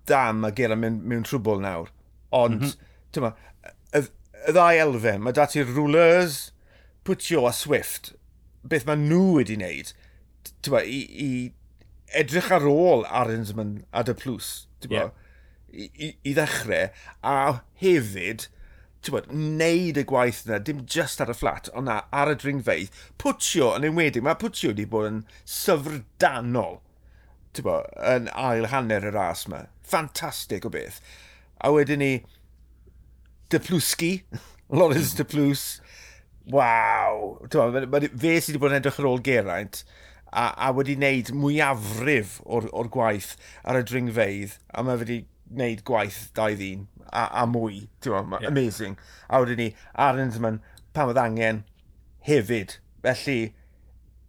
dam 0.08 0.44
a 0.46 0.52
gera 0.56 0.76
mewn, 0.76 1.00
mewn 1.08 1.26
trwbl 1.26 1.62
nawr. 1.64 1.90
Ond, 2.30 2.60
mm 2.60 2.68
-hmm 2.68 3.32
y 4.44 4.54
ddau 4.54 4.80
elfen, 4.86 5.22
mae 5.24 5.36
dati 5.36 5.64
rulers, 5.64 6.50
Pwtio 7.04 7.44
a 7.48 7.52
Swift, 7.52 8.14
beth 8.64 8.86
mae 8.88 8.96
nhw 9.00 9.38
wedi 9.38 9.58
wneud 9.58 9.92
tywa, 10.64 10.82
i, 10.84 11.00
i 11.20 12.18
edrych 12.20 12.50
ar 12.54 12.66
ôl 12.68 13.04
Arinsman 13.08 13.78
a 13.92 14.04
dy 14.06 14.14
plws 14.16 14.50
yeah. 14.88 15.10
i, 15.72 15.88
i, 15.92 16.10
i 16.24 16.34
ddechrau, 16.36 16.90
a 17.24 17.64
hefyd 17.82 18.48
bod, 19.12 19.28
wneud 19.28 19.98
y 20.00 20.04
gwaith 20.08 20.44
yna, 20.46 20.62
dim 20.64 20.84
just 20.88 21.20
ar 21.20 21.32
y 21.32 21.36
fflat, 21.36 21.68
ond 21.76 21.92
ar 21.92 22.30
y 22.32 22.38
dringfeidd. 22.40 23.02
Pwtio 23.20 23.74
yn 23.76 23.84
enwedig, 23.90 24.24
mae 24.24 24.38
Pwtio 24.40 24.72
wedi 24.72 24.86
bod 24.88 25.10
yn 25.10 25.18
syfrdanol 25.44 26.80
bo, 27.62 27.82
yn 28.00 28.30
ail 28.32 28.70
hanner 28.72 29.04
y 29.04 29.12
ras 29.14 29.44
yma. 29.46 29.66
Ffantastig 29.84 30.64
o 30.66 30.72
beth. 30.72 31.02
A 31.60 31.70
wedyn 31.74 32.00
ni, 32.00 32.12
Deplusgi, 33.54 34.12
Loris 34.68 35.14
Deplws. 35.18 35.66
Waw! 36.52 37.38
Fe 37.48 38.34
sydd 38.36 38.56
wedi 38.56 38.60
bod 38.60 38.74
yn 38.74 38.82
edrych 38.82 38.98
ar 39.00 39.08
ôl 39.08 39.22
Geraint 39.24 39.84
a, 40.34 40.50
a 40.66 40.72
wedi 40.74 40.96
wneud 40.98 41.30
mwyafrif 41.36 42.40
o'r, 42.44 42.66
or 42.74 42.90
gwaith 42.92 43.34
ar 43.62 43.78
y 43.78 43.84
dringfeidd 43.86 44.56
a 44.74 44.82
mae 44.84 44.98
wedi 45.00 45.20
wneud 45.54 45.84
gwaith 45.86 46.20
da 46.36 46.48
i 46.50 46.58
ddyn 46.58 46.86
a, 47.14 47.28
a 47.42 47.44
mwy. 47.46 47.84
Ma, 48.04 48.40
yeah. 48.40 48.50
Amazing. 48.50 48.98
A 49.28 49.40
wedyn 49.42 49.60
ni, 49.60 49.68
Aronsman, 49.94 50.60
pan 50.96 51.12
oedd 51.12 51.20
angen, 51.22 51.62
hefyd. 52.26 52.78
Felly, 53.04 53.38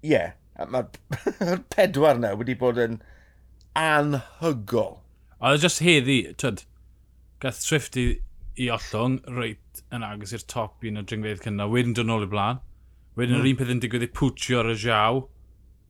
ie, 0.05 0.13
yeah, 0.13 0.35
mae'r 0.69 1.57
pedwar 1.73 2.19
yna 2.19 2.35
wedi 2.37 2.57
bod 2.59 2.79
yn 2.81 2.99
anhygol. 3.79 4.99
Oedd 5.41 5.59
e 5.59 5.65
just 5.65 5.81
heddi, 5.83 6.19
twyd, 6.37 6.63
gath 7.41 7.63
Swifty 7.63 8.05
i 8.61 8.69
ollwng, 8.73 9.19
reit 9.35 9.83
yn 9.93 10.05
agos 10.05 10.33
i'r 10.35 10.45
top 10.51 10.85
un 10.87 11.01
o 11.01 11.03
dringfeidd 11.03 11.43
cynna, 11.43 11.67
wedyn 11.71 11.95
dod 11.97 12.09
nôl 12.09 12.25
i'r 12.25 12.31
blaen. 12.31 12.61
Wedyn 13.15 13.35
mm. 13.35 13.39
yr 13.39 13.45
hmm. 13.45 13.51
un 13.51 13.59
peth 13.59 13.73
yn 13.73 13.81
digwydd 13.83 14.05
i 14.07 14.11
pwtio 14.19 14.61
ar 14.61 14.71
y 14.71 14.75
jaw 14.79 15.23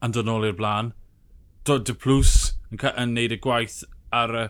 yn 0.06 0.16
dod 0.16 0.30
nôl 0.30 0.48
i'r 0.48 0.58
blaen. 0.58 0.94
Dod 1.66 1.92
y 1.92 1.96
plws 1.98 2.34
yn, 2.72 2.82
yn 2.92 3.14
neud 3.18 3.36
y 3.36 3.42
gwaith 3.44 3.84
ar 4.14 4.36
y... 4.42 4.46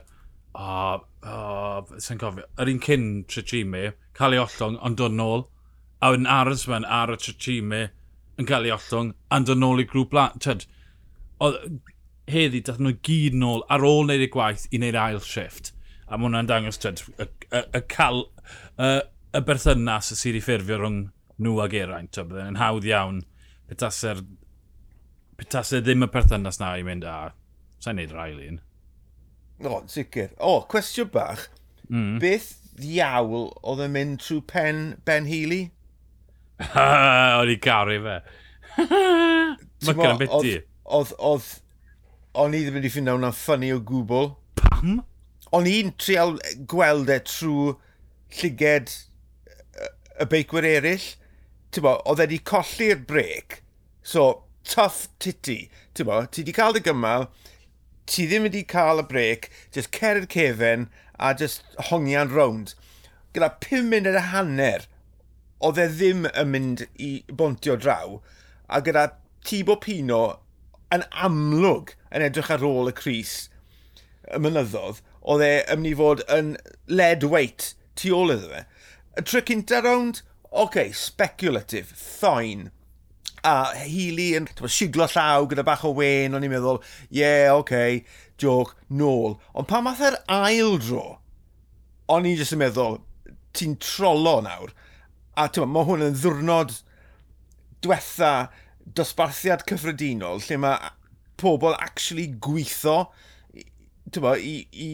Oh, 0.56 1.02
oh, 1.28 1.82
sy'n 2.00 2.20
cofio, 2.22 2.46
yr 2.64 2.72
un 2.72 2.80
cyn 2.84 3.08
Trichime, 3.28 3.90
cael 4.16 4.38
ei 4.38 4.40
ollwng, 4.40 4.78
ond 4.88 5.00
dod 5.02 5.16
nôl. 5.16 5.44
A 6.00 6.14
wedyn 6.14 6.30
aros 6.32 6.64
mewn 6.72 6.88
ar 6.88 7.12
y 7.12 7.20
Trichime 7.20 7.82
yn 8.40 8.48
cael 8.48 8.68
ei 8.68 8.72
ollwng, 8.76 9.12
yn 9.36 9.48
dod 9.50 9.60
nôl 9.60 9.84
i 9.84 9.88
grŵp 9.90 10.14
blaen. 10.16 10.40
Tyd, 10.44 10.64
oedd 11.44 11.60
heddi, 12.32 12.64
dath 12.64 12.80
nhw 12.80 12.96
gyd 13.06 13.36
nôl 13.38 13.66
ar 13.72 13.84
ôl 13.86 14.06
wneud 14.06 14.24
y 14.24 14.32
gwaith 14.32 14.70
i 14.72 14.80
wneud 14.80 15.00
ail 15.00 15.20
shift. 15.24 15.75
A 16.06 16.18
mae 16.18 16.28
hwnna'n 16.28 16.50
dangos 16.50 16.78
tyd, 16.82 17.02
y, 17.18 17.26
y, 17.50 17.62
y, 17.62 17.82
cal, 17.90 18.28
y, 18.78 18.90
y 19.34 19.42
berthynas 19.46 20.12
sydd 20.14 20.38
i 20.38 20.44
ffurfio 20.44 20.78
rhwng 20.80 21.00
nhw 21.42 21.56
ag 21.64 21.74
eraint. 21.80 22.20
Byddai'n 22.20 22.54
yn 22.54 22.60
hawdd 22.62 22.86
iawn 22.90 23.24
petaser, 23.70 24.22
petaser 25.40 25.82
ddim 25.84 26.06
y 26.06 26.12
perthynas 26.14 26.62
na 26.62 26.76
i 26.78 26.86
mynd 26.86 27.08
a 27.10 27.18
sa'n 27.84 27.98
neud 28.00 28.14
rhaid 28.14 28.44
un. 28.46 28.62
O, 29.66 29.82
sicr. 29.90 30.36
O, 30.38 30.60
cwestiwn 30.70 31.10
bach. 31.14 31.48
Mm. 31.90 32.20
Beth 32.22 32.52
ddiawl 32.76 33.50
oedd 33.64 33.84
yn 33.86 33.94
mynd 33.96 34.22
trwy 34.24 34.42
pen 34.52 34.86
Ben 35.08 35.30
Healy? 35.30 35.64
o'n 37.40 37.52
i 37.52 37.58
caru 37.64 38.00
fe. 38.06 38.18
Mygan 39.86 40.14
am 40.14 40.22
beth 40.22 40.38
di? 40.44 40.56
Oedd, 40.86 41.14
oedd, 41.18 41.50
o'n 42.38 42.56
i 42.56 42.64
ddim 42.66 42.80
wedi 42.80 42.92
ffindio 42.94 43.18
hwnna'n 43.18 43.36
ffynnu 43.36 43.74
o 43.78 43.84
gwbl. 43.90 44.34
Pam? 44.60 45.00
o'n 45.54 45.70
i'n 45.70 45.94
trial 46.02 46.38
e, 46.40 46.56
gweld 46.70 47.12
e 47.12 47.20
trwy 47.28 47.76
llyged 48.40 48.94
e, 48.96 49.92
y 50.24 50.28
beicwyr 50.32 50.68
eraill. 50.72 51.08
Bo, 51.76 51.98
oedd 52.08 52.22
e 52.24 52.24
wedi 52.24 52.38
colli'r 52.48 53.02
brec, 53.04 53.60
so 54.00 54.46
tough 54.64 55.10
titty. 55.20 55.66
Ti 55.94 56.06
bo, 56.08 56.22
ti 56.26 56.42
wedi 56.42 56.56
cael 56.56 56.78
dy 56.78 56.82
gymal, 56.86 57.28
ti 58.08 58.30
ddim 58.30 58.48
wedi 58.48 58.64
cael 58.64 59.02
y 59.04 59.06
brec, 59.10 59.50
just 59.76 59.92
cerdd 59.96 60.30
cefen 60.32 60.88
a 61.20 61.34
just 61.36 61.66
hongian 61.90 62.32
rownd. 62.32 62.74
Gyda 63.36 63.52
5 63.60 63.90
munud 63.92 64.16
y 64.16 64.24
hanner, 64.32 64.88
oedd 65.60 65.82
e 65.82 65.90
ddim 65.92 66.30
yn 66.32 66.52
mynd 66.54 66.86
i 66.96 67.12
bontio 67.28 67.76
draw, 67.76 68.20
a 68.72 68.80
gyda 68.84 69.10
Tibo 69.46 69.76
Pino 69.82 70.22
yn 70.96 71.04
amlwg 71.26 71.94
yn 72.12 72.24
edrych 72.26 72.52
ar 72.56 72.64
ôl 72.66 72.90
y 72.90 72.96
Cris 72.96 73.36
y 74.32 74.40
mynyddodd, 74.42 75.02
oedd 75.26 75.44
e 75.46 75.52
ymwneud 75.74 75.92
i 75.92 75.98
fod 76.00 76.24
yn 76.36 76.54
led 76.92 77.26
weight 77.32 77.74
tu 77.98 78.14
ôl 78.16 78.34
iddo 78.36 78.52
fe. 78.52 78.64
Y 79.16 79.26
tro 79.26 79.42
cynta 79.48 79.82
rownd, 79.84 80.22
oce, 80.52 80.66
okay, 80.66 80.92
speculative, 80.96 81.88
fine. 81.96 82.72
A 83.46 83.74
Healy 83.78 84.32
yn 84.38 84.50
siglo 84.72 85.08
llaw 85.12 85.46
gyda 85.50 85.66
bach 85.66 85.86
o 85.86 85.94
wen, 85.98 86.36
o'n 86.36 86.46
i'n 86.46 86.54
meddwl, 86.54 86.82
yeah, 87.10 87.52
oce, 87.54 87.62
okay, 87.62 88.02
joc, 88.42 88.76
nôl. 88.90 89.38
Ond 89.54 89.70
pa 89.70 89.82
math 89.86 90.04
yr 90.06 90.20
ail 90.32 90.78
dro, 90.82 91.20
o'n 92.12 92.28
i'n 92.28 92.38
jyst 92.40 92.58
yn 92.58 92.64
meddwl, 92.64 93.00
ti'n 93.56 93.78
trolo 93.82 94.40
nawr. 94.46 94.74
A 95.36 95.48
tyma, 95.52 95.68
mae 95.72 95.88
hwn 95.88 96.06
yn 96.10 96.20
ddwrnod 96.20 96.78
diwetha 97.84 98.34
dosbarthiad 98.98 99.66
cyffredinol 99.70 100.42
lle 100.46 100.58
mae 100.62 100.92
pobl 101.42 101.76
actually 101.78 102.28
gweithio 102.42 103.06
bo, 104.14 104.36
i, 104.36 104.58
i 104.72 104.90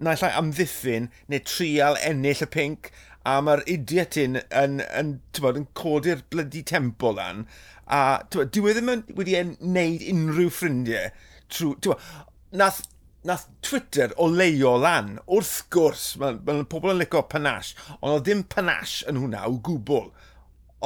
naill 0.00 0.24
ai 0.26 0.32
amddiffyn 0.36 1.08
neu 1.32 1.42
trial 1.46 1.98
ennill 2.06 2.44
y 2.44 2.48
pink 2.50 2.90
a 3.28 3.36
mae'r 3.44 3.64
idiot 3.68 4.16
yn, 4.20 4.40
yn, 4.56 4.78
yn, 4.96 5.16
bod, 5.40 5.58
yn 5.60 5.66
codi'r 5.76 6.22
blydi 6.32 6.62
tempo 6.66 7.12
lan 7.16 7.44
a 7.90 8.20
bod, 8.32 8.52
dyw 8.54 8.70
e 8.70 8.76
ddim 8.76 9.04
wedi 9.18 9.36
wneud 9.42 10.06
unrhyw 10.12 10.52
ffrindiau 10.54 11.10
trwy... 11.52 11.74
Bod, 11.84 12.08
nath, 12.56 12.80
nath 13.28 13.46
Twitter 13.66 14.14
o 14.16 14.28
leio 14.30 14.72
lan 14.80 15.18
wrth 15.26 15.66
gwrs 15.74 16.06
mae 16.22 16.38
ma, 16.46 16.62
pobl 16.64 16.94
yn 16.94 17.00
licio 17.02 17.22
panache 17.28 17.76
ond 18.00 18.14
oedd 18.14 18.28
dim 18.30 18.44
panache 18.54 19.04
yn 19.10 19.20
hwnna 19.20 19.44
o 19.48 19.58
gwbl 19.68 20.08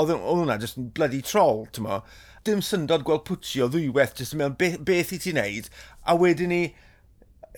oedd 0.01 0.15
hwnna 0.19 0.59
jyst 0.63 0.81
yn 0.81 0.91
bloody 0.97 1.23
troll 1.23 1.69
tymo 1.77 2.01
dim 2.45 2.65
syndod 2.67 3.07
gweld 3.07 3.23
pwtio 3.29 3.71
ddwywaith 3.71 4.19
jyst 4.19 4.35
yn 4.35 4.43
meddwl 4.43 4.59
beth, 4.61 4.81
beth 4.89 5.15
i 5.15 5.21
ti'n 5.23 5.39
neud 5.39 5.71
a 6.03 6.19
wedyn 6.19 6.51
ni 6.53 6.63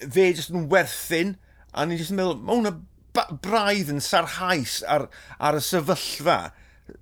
fe 0.03 0.29
jyst 0.33 0.53
yn 0.53 0.69
werthyn, 0.73 1.35
a 1.73 1.85
ni'n 1.85 2.01
jyst 2.01 2.15
yn 2.15 2.21
meddwl, 2.21 2.39
mae 2.43 2.61
hwnna 2.61 2.75
braidd 3.45 3.91
yn 3.93 4.03
sarhaus 4.05 4.83
ar, 4.93 5.07
ar 5.41 5.57
y 5.57 5.63
sefyllfa 5.65 6.39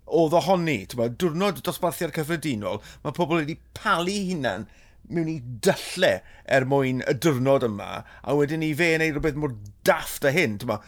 oedd 0.06 0.36
ohoni. 0.38 0.78
Ba, 0.96 1.10
diwrnod 1.10 1.60
dosbarthiad 1.66 2.14
cyffredinol, 2.16 2.80
mae 3.04 3.16
pobl 3.16 3.42
wedi 3.42 3.58
palu 3.76 4.16
hunan 4.30 4.68
mewn 5.12 5.28
i 5.28 5.36
dylle 5.64 6.14
er 6.56 6.64
mwyn 6.68 7.02
y 7.04 7.16
diwrnod 7.20 7.66
yma, 7.66 7.90
a 8.24 8.36
wedyn 8.36 8.62
ni 8.64 8.72
fe 8.76 8.94
yn 8.96 9.04
ei 9.04 9.12
rhywbeth 9.12 9.40
mor 9.40 9.52
dafft 9.86 10.24
a 10.24 10.32
hyn. 10.32 10.56
Ba, 10.64 10.78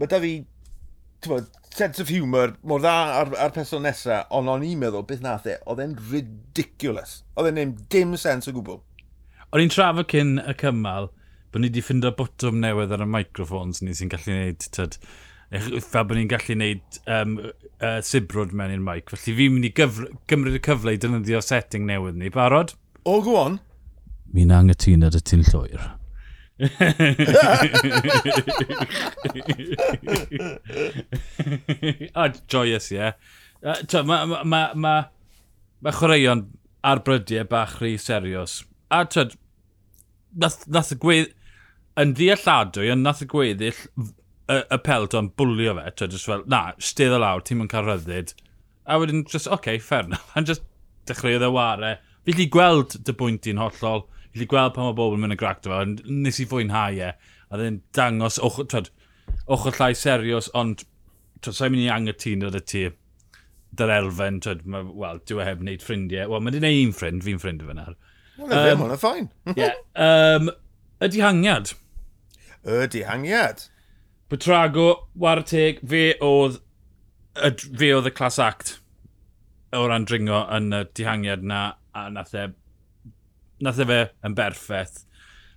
mae 0.00 0.10
da 0.10 0.20
fi 0.22 0.32
ba, 1.28 1.44
sense 1.76 2.00
of 2.02 2.10
humour 2.10 2.56
mor 2.66 2.82
dda 2.82 2.96
ar, 3.20 3.30
ar 3.44 3.54
person 3.54 3.86
nesaf, 3.86 4.26
ond 4.34 4.50
o'n 4.50 4.64
i'n 4.66 4.80
meddwl 4.80 5.06
beth 5.06 5.22
nath 5.24 5.46
e, 5.50 5.58
oedd 5.68 5.84
e'n 5.84 5.94
ridiculous. 6.10 7.20
Oedd 7.36 7.52
e'n 7.52 7.76
dim 7.92 8.16
sens 8.20 8.50
o 8.50 8.56
gwbl. 8.56 8.80
O'n 9.52 9.62
i'n 9.62 9.70
trafod 9.72 10.10
cyn 10.10 10.40
y 10.42 10.56
cymal, 10.58 11.10
bod 11.56 11.64
ni 11.64 11.70
wedi 11.70 11.80
ffindo 11.80 12.10
bwtwm 12.12 12.58
newydd 12.60 12.90
ar 12.92 13.00
y 13.00 13.06
microphones 13.08 13.78
ni 13.80 13.94
sy'n 13.96 14.10
gallu 14.12 14.28
gwneud, 14.28 14.60
tyd, 14.76 15.00
fel 15.80 16.04
bod 16.04 16.12
ni'n 16.18 16.28
gallu 16.28 16.52
gwneud 16.52 16.84
um, 17.08 17.40
uh, 17.80 17.96
sibrwd 18.04 18.52
mewn 18.52 18.74
i'r 18.74 18.82
mic. 18.84 19.08
Felly 19.14 19.32
fi'n 19.38 19.54
mynd 19.54 19.64
i 19.70 19.72
gymryd 19.72 20.58
y 20.58 20.60
cyfle 20.66 20.92
i 20.92 21.00
dynyddio 21.00 21.40
setting 21.40 21.88
newydd 21.88 22.20
ni. 22.20 22.28
Barod? 22.34 22.74
O, 23.08 23.24
go 23.24 23.40
on. 23.40 23.56
Mi'n 24.36 24.52
angytun 24.52 25.08
ar 25.08 25.16
y 25.16 25.20
tyn 25.24 25.48
llwyr. 25.48 25.80
A 32.20 32.28
joyous, 32.52 32.92
ie. 32.92 33.00
Yeah. 33.00 33.16
Mae 34.04 34.28
ma, 34.28 34.44
ma, 34.44 34.60
ma, 34.76 35.08
ma 35.80 35.88
chwaraeon 36.02 36.52
ar 36.84 37.00
brydiau 37.08 37.48
bach 37.48 37.80
rhy 37.80 37.96
serios. 37.96 38.60
A 38.92 39.08
tyd, 39.08 39.40
nath, 40.36 40.68
nath 40.68 40.92
y 40.92 41.00
gweud 41.00 41.32
yn 42.00 42.14
ddealladwy, 42.16 42.90
yn 42.92 43.04
nath 43.04 43.22
y 43.24 43.28
gweddill 43.30 43.78
y, 44.46 44.58
y 44.60 44.78
pelton 44.84 45.30
bwlio 45.38 45.76
fe, 45.78 45.92
twa, 45.96 46.08
just 46.12 46.28
fel, 46.28 46.44
na, 46.50 46.60
stedd 46.82 47.14
o 47.16 47.20
lawr, 47.22 47.44
ti'n 47.44 47.60
mynd 47.60 47.72
cael 47.72 47.86
ryddid. 47.88 48.34
A 48.86 48.98
wedyn, 49.02 49.24
just, 49.24 49.46
oce, 49.48 49.54
okay, 49.58 49.78
fair 49.82 50.04
enough. 50.06 50.28
A'n 50.36 50.46
just 50.48 50.66
dechreuodd 51.08 51.46
y 51.46 51.50
ware. 51.54 51.94
Fi 52.26 52.34
wedi 52.34 52.48
gweld 52.52 52.98
dy 53.06 53.14
bwynt 53.16 53.48
i'n 53.50 53.62
hollol, 53.62 54.04
fi 54.32 54.40
wedi 54.40 54.50
gweld 54.52 54.74
pa 54.76 54.84
mae 54.84 54.98
bobl 54.98 55.16
yn 55.16 55.24
mynd 55.24 55.36
y 55.36 55.40
gracto 55.40 55.72
fe, 55.72 56.12
nes 56.12 56.42
i 56.42 56.46
fwynhau 56.50 57.00
e, 57.08 57.14
a 57.46 57.60
ddyn 57.60 57.80
dangos, 57.96 58.38
och, 58.42 58.60
twed, 58.70 58.92
ochr 59.56 59.74
llai 59.78 59.92
serios, 59.98 60.50
ond, 60.58 60.84
twed, 61.40 61.56
sa'n 61.56 61.72
mynd 61.74 61.86
i 61.86 61.90
angytun 61.94 62.46
o'r 62.46 62.60
ti, 62.62 62.84
dy'r 63.76 63.94
elfen, 63.96 64.42
twyd, 64.44 64.62
wel, 64.66 65.22
dwi 65.28 65.42
e 65.42 65.48
heb 65.48 65.64
wneud 65.64 65.86
ffrindiau. 65.86 66.30
Wel, 66.32 66.44
mae 66.44 66.52
wedi 66.52 66.62
wneud 66.62 66.84
un 66.84 66.94
ffrind, 67.00 67.26
fi'n 67.26 67.42
ffrind 67.42 67.64
y 67.64 67.70
fe. 67.70 67.74
Wel, 67.80 67.96
um, 68.46 68.52
ddim, 68.52 68.84
hwnna 68.84 69.00
ffain. 69.00 69.28
yeah, 69.56 69.74
um, 70.06 70.52
y 71.00 71.10
dihangiad 71.12 71.74
y 72.66 72.86
dihangiad. 72.90 73.68
Bytrago, 74.30 74.86
war 75.14 75.42
teg, 75.46 75.78
fe 75.86 76.16
oedd 76.24 76.58
y, 77.38 77.50
fe 77.54 77.92
oedd 77.94 78.10
y 78.10 78.14
clas 78.16 78.40
act 78.42 78.78
o 79.76 79.84
ran 79.86 80.06
dringo 80.08 80.40
yn 80.56 80.72
y 80.74 80.82
dihangiad 80.98 81.44
na 81.46 81.60
a 81.94 82.08
nath 82.10 82.34
e, 82.34 82.48
nath 83.62 83.78
e 83.82 83.86
fe 83.90 84.00
yn 84.26 84.34
berffaith. 84.38 85.04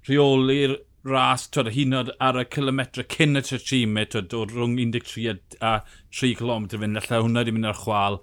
Rheoli'r 0.07 0.77
ras, 1.09 1.47
twyd, 1.49 1.71
hyd 1.73 1.95
oed 1.97 2.11
ar 2.23 2.37
y 2.41 2.45
kilometre 2.53 3.05
cyn 3.09 3.39
y 3.39 3.43
Tachime, 3.47 4.05
twyd, 4.11 4.35
o 4.35 4.45
rhwng 4.45 4.77
13 4.77 5.57
a 5.65 5.79
3 6.13 6.35
km 6.39 6.69
fynd, 6.75 7.01
allai 7.01 7.23
hwnna 7.23 7.43
wedi 7.43 7.55
mynd 7.55 7.71
ar 7.71 7.81
chwal. 7.81 8.21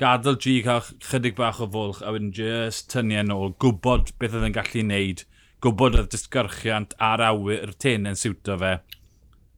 Gadael 0.00 0.36
G 0.42 0.58
cael 0.64 0.84
chydig 1.06 1.38
bach 1.38 1.62
o 1.62 1.70
fwlch 1.72 2.02
a 2.02 2.12
wedyn 2.12 2.34
just 2.36 2.90
tynnu 2.92 3.16
e 3.16 3.22
yn 3.22 3.32
ôl, 3.32 3.54
gwybod 3.62 4.12
beth 4.20 4.34
oedd 4.36 4.50
yn 4.50 4.56
gallu 4.56 4.82
wneud 4.82 5.24
gwybod 5.66 5.98
oedd 5.98 6.12
disgyrchiant 6.14 6.94
ar 7.02 7.22
awyr 7.26 7.74
tenau'n 7.82 8.18
siwto 8.18 8.56
fe, 8.62 8.76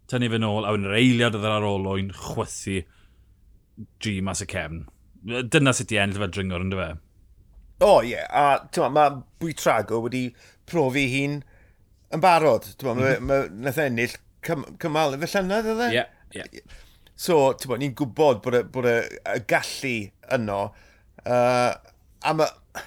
tynnu 0.09 0.31
fe 0.33 0.41
nôl, 0.41 0.65
a 0.65 0.73
wedyn 0.73 0.89
yr 0.89 1.01
eiliad 1.01 1.37
oedd 1.37 1.51
ar 1.51 1.67
olwyn 1.69 2.15
chwythu 2.17 2.81
G 4.03 4.19
mas 4.25 4.43
y 4.43 4.49
cefn. 4.51 4.87
Dyna 5.53 5.75
sut 5.75 5.93
i 5.95 6.01
ennill 6.01 6.23
fe 6.23 6.31
dringor, 6.35 6.65
ynddo 6.65 6.81
fe? 6.81 6.89
O, 7.79 7.91
oh, 7.91 8.01
ie. 8.03 8.17
Yeah. 8.17 8.27
A, 8.35 8.89
mae 8.91 9.21
Bwytrago 9.39 10.01
wedi 10.03 10.25
profi 10.69 11.07
hi'n 11.13 11.39
yn 12.15 12.23
barod. 12.25 12.67
Mm 12.83 12.89
-hmm. 12.89 12.99
Mae 12.99 13.19
mhm. 13.19 13.29
ma 13.29 13.67
nath 13.69 13.81
ennill 13.85 14.17
cym, 14.47 14.65
cymal 14.83 15.15
y 15.15 15.21
fellynedd, 15.23 15.73
ydde? 15.75 15.91
Ie, 15.93 16.01
yeah, 16.01 16.09
ie. 16.35 16.63
Yeah. 16.63 16.79
So, 17.19 17.39
ti'n 17.59 17.73
ma, 17.73 17.79
ni'n 17.79 17.95
gwybod 17.99 18.43
bod 18.43 18.57
y, 18.59 18.63
bod 18.75 18.87
y, 18.91 18.97
y 19.35 19.45
gallu 19.51 19.95
yno. 20.39 20.63
Uh, 21.25 21.75
a 22.23 22.35
mae... 22.39 22.51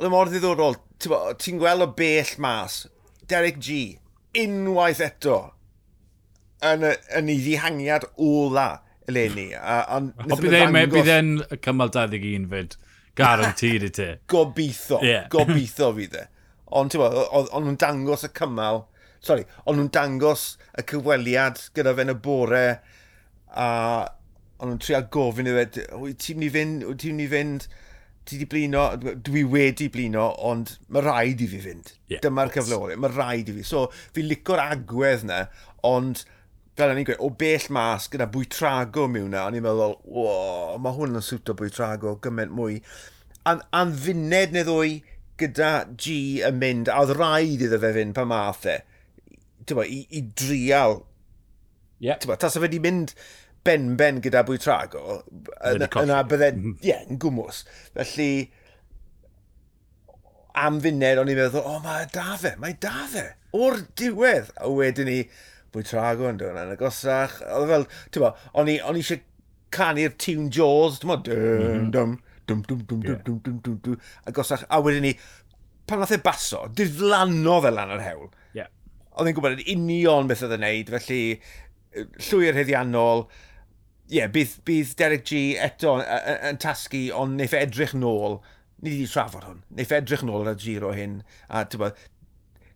Oedd 0.00 0.08
y 0.08 0.12
mor 0.12 0.30
ddiddorol 0.32 0.78
ti'n 1.00 1.60
gweld 1.60 1.86
o 1.86 1.88
bell 1.96 2.34
mas, 2.42 2.84
Derek 3.30 3.60
G, 3.62 3.98
unwaith 4.40 5.02
eto, 5.04 5.38
yn, 6.66 6.86
yn 7.16 7.32
ei 7.32 7.40
ddihangiad 7.40 8.06
ola 8.20 8.68
eleni. 9.08 9.50
Ond 9.96 10.12
bydd 10.30 11.10
e'n 11.16 11.34
cymal 11.64 11.92
21 11.94 12.48
fyd. 12.52 12.76
Garantid 13.18 13.84
i 13.84 13.90
ti. 13.94 14.08
Gobeithio. 14.32 15.00
Yeah. 15.04 15.26
Gobeithio 15.32 15.90
fydd 15.96 16.16
e. 16.20 16.24
Ond 16.78 16.92
ti'n 16.92 17.02
bod, 17.02 17.16
ond 17.40 17.66
nhw'n 17.66 17.80
dangos 17.82 18.24
y 18.28 18.30
cymal, 18.36 18.84
sorry, 19.24 19.44
ond 19.66 19.80
nhw'n 19.80 19.92
dangos 19.94 20.52
y 20.78 20.84
cyfweliad 20.86 21.58
gyda 21.74 21.96
fe'n 21.98 22.14
y 22.14 22.16
bore 22.22 22.64
a 23.50 23.68
ond 24.60 24.68
nhw'n 24.68 24.82
trio 24.84 25.00
gofyn 25.12 25.48
i 25.50 25.56
fe, 25.56 25.86
wyt 25.98 26.20
ti'n 26.22 26.38
mynd 26.38 26.46
i 26.46 26.52
fynd, 26.54 26.86
wyt 26.86 27.02
ti'n 27.02 27.16
mynd 27.16 27.26
i 27.26 27.30
fynd 27.32 27.66
ti 28.28 28.38
di 28.40 28.46
blino, 28.46 28.84
dwi 28.98 29.44
wedi 29.48 29.88
blino, 29.92 30.26
ond 30.46 30.76
mae 30.92 31.04
rhaid 31.04 31.40
i 31.42 31.48
fi 31.50 31.60
fynd. 31.64 31.94
Yeah, 32.10 32.22
Dyma'r 32.24 32.52
cyfle 32.54 32.78
ole, 32.78 32.98
mae 33.00 33.12
rhaid 33.12 33.50
i 33.50 33.56
fi. 33.58 33.64
So, 33.66 33.86
fi 34.14 34.24
licor 34.26 34.62
agwedd 34.62 35.24
na, 35.28 35.44
ond 35.86 36.24
fel 36.78 36.94
ni'n 36.96 37.08
gweud, 37.08 37.22
o 37.24 37.30
bell 37.40 37.66
mas 37.74 38.08
gyda 38.12 38.28
bwy 38.32 38.46
trago 38.52 39.06
mewn 39.10 39.32
na, 39.34 39.46
o'n 39.48 39.58
i'n 39.58 39.64
meddwl, 39.64 39.96
o, 40.06 40.26
mae 40.80 40.96
hwn 40.96 41.18
yn 41.18 41.26
swto 41.26 41.56
bwy 41.58 41.72
trago, 41.74 42.16
gymaint 42.24 42.54
mwy. 42.56 42.78
An, 43.50 43.64
anfuned 43.76 44.54
neu 44.54 44.66
ddwy 44.68 45.00
gyda 45.40 45.72
G 45.98 46.14
yn 46.46 46.58
mynd, 46.60 46.90
a 46.92 47.00
oedd 47.02 47.16
rhaid 47.16 47.64
iddo 47.66 47.80
fe 47.82 47.92
fynd 47.96 48.16
pa 48.16 48.26
math 48.28 48.66
e, 48.68 48.80
i, 49.70 50.00
i 50.16 50.24
drial. 50.36 51.00
Yep. 52.00 52.26
Yeah. 52.28 52.40
Tas 52.40 52.56
o 52.56 52.60
fe 52.60 52.68
wedi 52.68 52.80
mynd 52.82 53.14
ben-ben 53.66 54.22
gyda 54.24 54.42
bwy 54.48 54.58
trago, 54.62 55.20
yna 56.00 56.22
bydde, 56.28 56.50
ie, 56.86 56.96
yn 56.96 57.20
gwmws. 57.20 57.64
Felly, 57.96 58.30
am 60.58 60.80
funed, 60.82 61.20
o'n 61.20 61.30
i'n 61.30 61.38
meddwl, 61.38 61.60
o, 61.62 61.76
oh, 61.76 61.82
mae 61.84 62.06
da 62.14 62.36
fe, 62.40 62.54
mae 62.60 62.76
da 62.80 63.06
fe, 63.10 63.26
o'r 63.56 63.82
diwedd. 63.98 64.52
A 64.60 64.70
wedyn 64.72 65.10
ni, 65.10 65.18
bwy 65.74 65.84
trago 65.86 66.28
yn 66.30 66.40
dod 66.40 66.58
yn 66.58 66.72
agosach. 66.74 67.38
Oedd 67.56 67.70
fel, 67.70 67.86
ti'n 68.10 68.24
bo, 68.24 68.32
o'n 68.58 68.72
i 68.72 68.78
eisiau 68.80 69.22
canu'r 69.74 70.16
tune 70.20 70.48
Jaws, 70.54 70.98
ti'n 71.00 71.12
bo, 71.12 71.18
dum, 71.26 71.90
dum, 71.94 72.16
dum, 72.48 72.64
dum, 72.66 72.82
dum, 72.88 73.04
dum, 73.06 73.22
dum, 73.26 73.38
dum, 73.44 73.60
dum, 73.66 73.78
dum, 73.84 74.00
agosach. 74.30 74.66
A 74.68 74.80
wedyn 74.84 75.06
ni, 75.06 75.14
pan 75.86 76.02
nath 76.02 76.16
e 76.16 76.20
baso, 76.22 76.64
diflanno 76.76 77.60
fel 77.64 77.78
lan 77.78 77.94
yr 77.96 78.04
hewl. 78.06 78.30
Yeah. 78.56 78.72
Oedd 79.14 79.30
e'n 79.30 79.36
gwybod 79.36 79.58
yn 79.58 79.68
union 79.76 80.30
beth 80.30 80.44
oedd 80.46 80.56
e'n 80.56 80.64
neud, 80.66 80.90
felly 80.96 81.22
llwy'r 82.28 82.58
heddiannol, 82.58 83.24
yeah, 84.10 84.30
bydd, 84.32 84.58
bydd 84.66 84.94
Derek 84.98 85.26
G 85.28 85.40
eto 85.62 85.96
yn 86.02 86.58
tasgu, 86.60 87.06
ond 87.16 87.38
neiff 87.38 87.54
e 87.54 87.62
edrych 87.64 87.94
nôl, 87.96 88.40
ni 88.82 88.94
wedi 88.94 89.08
trafod 89.10 89.46
hwn, 89.46 89.60
neiff 89.78 89.92
e 89.94 90.00
edrych 90.00 90.24
nôl 90.26 90.44
ar 90.44 90.56
y 90.56 90.62
giro 90.64 90.92
hyn, 90.96 91.20
a 91.48 91.64
tyba, 91.70 91.92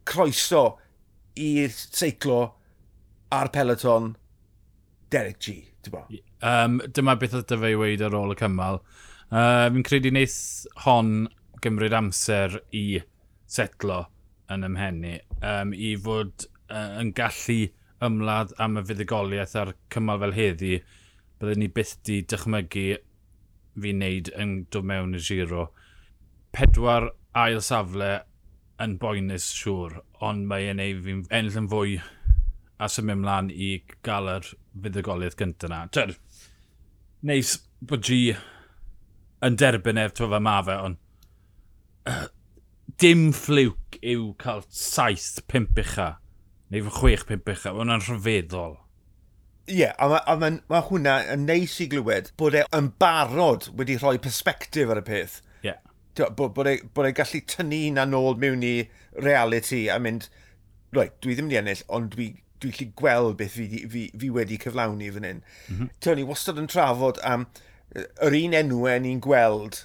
croeso 0.09 0.65
i'r 1.41 1.73
seiclo 1.75 2.41
a'r 3.35 3.51
peloton 3.55 4.13
Derek 5.11 5.41
G. 5.43 5.57
Tyba. 5.85 6.07
Um, 6.45 6.79
dyma 6.97 7.17
beth 7.21 7.35
oedd 7.37 7.49
dyfa 7.51 7.71
i 7.73 7.77
weid 7.79 8.03
ar 8.05 8.15
ôl 8.17 8.33
y 8.33 8.39
cymal. 8.39 8.81
Uh, 9.29 9.67
fi'n 9.75 9.85
credu 9.87 10.13
wneith 10.13 10.39
hon 10.85 11.27
gymryd 11.65 11.97
amser 11.97 12.61
i 12.77 13.01
setlo 13.51 14.05
yn 14.53 14.67
ymhenni, 14.67 15.19
um, 15.43 15.73
i 15.75 15.95
fod 16.01 16.47
uh, 16.69 17.01
yn 17.01 17.13
gallu 17.17 17.65
ymladd 18.05 18.53
am 18.61 18.79
y 18.79 18.85
fuddugoliaeth 18.87 19.57
a'r 19.61 19.73
cymal 19.93 20.21
fel 20.23 20.37
heddi, 20.37 20.79
byddwn 21.41 21.63
ni 21.63 21.71
byth 21.77 21.97
di 22.07 22.21
dychmygu 22.31 22.87
fi 23.75 23.93
wneud 23.95 24.31
yn 24.41 24.55
dod 24.75 24.87
mewn 24.91 25.19
y 25.19 25.23
giro. 25.25 25.69
Pedwar 26.55 27.11
ail 27.45 27.61
safle 27.65 28.13
yn 28.83 28.99
boenus 29.03 29.47
siŵr, 29.55 29.99
ond 30.25 30.47
mae 30.51 30.71
e'n 30.71 30.83
ei 30.83 30.95
fi'n 31.03 31.25
ennill 31.31 31.61
yn 31.63 31.71
fwy 31.71 31.99
a 32.79 32.89
symud 32.91 33.17
ymlaen 33.19 33.51
i 33.51 33.71
gael 34.07 34.31
yr 34.37 34.51
fuddugoliaeth 34.85 35.39
gyntaf 35.41 35.71
yna. 35.71 35.81
Tyd, 35.95 36.15
neis 37.27 37.57
bod 37.81 38.05
G 38.07 38.35
yn 39.45 39.59
derbyn 39.61 40.01
ef, 40.01 40.15
tyfa 40.17 40.37
fe 40.37 40.43
ma 40.43 40.57
fe, 40.67 40.79
ond 40.89 41.01
uh, 42.11 42.27
dim 43.03 43.29
ffliwc 43.37 43.99
yw 44.15 44.31
cael 44.41 44.65
saith 44.71 45.43
pimp 45.51 45.79
ucha, 45.81 46.15
neu 46.71 46.87
fy 46.87 46.97
chwech 46.99 47.27
pimp 47.29 47.51
ucha, 47.51 47.73
mae 47.73 47.85
hwnna'n 47.85 48.05
rhyfeddol. 48.07 48.79
Ie, 49.65 49.79
yeah, 49.79 49.95
a 49.97 50.37
mae 50.37 50.51
ma, 50.59 50.61
ma 50.69 50.81
hwnna 50.85 51.15
yn 51.33 51.47
neis 51.49 51.79
i 51.81 51.87
glywed 51.89 52.27
bod 52.41 52.57
e 52.59 52.67
yn 52.77 52.91
barod 53.01 53.71
wedi 53.79 53.97
rhoi 53.97 54.19
perspektif 54.21 54.93
ar 54.93 55.01
y 55.01 55.05
peth. 55.07 55.39
Ie. 55.63 55.71
Yeah. 55.71 55.81
Bod, 56.37 56.53
bod, 56.55 56.69
e, 56.69 56.77
bod 56.95 57.09
e 57.09 57.15
gallu 57.17 57.41
tynnu 57.49 57.81
na 57.97 58.05
nôl 58.05 58.37
mewn 58.43 58.63
i 58.67 58.75
reality 59.17 59.87
a 59.89 59.97
mynd, 60.03 60.29
right, 60.93 61.17
dwi 61.25 61.39
ddim 61.39 61.49
wedi 61.49 61.63
ennill, 61.63 61.87
ond 61.89 62.13
dwi 62.13 62.29
dwi 62.61 62.75
gallu 62.75 62.91
gweld 63.01 63.39
beth 63.41 63.57
fi, 63.57 63.83
fi, 63.89 64.05
fi 64.13 64.33
wedi 64.37 64.61
cyflawni 64.61 65.11
fan 65.17 65.29
hyn. 65.31 65.43
Mm 65.69 65.79
-hmm. 65.79 65.91
Tony, 66.05 66.29
wastad 66.29 66.61
yn 66.61 66.69
trafod 66.71 67.21
am 67.25 67.47
um, 67.49 67.51
yr 68.29 68.37
un 68.45 68.61
enwau 68.61 69.01
ni'n 69.01 69.25
gweld 69.25 69.85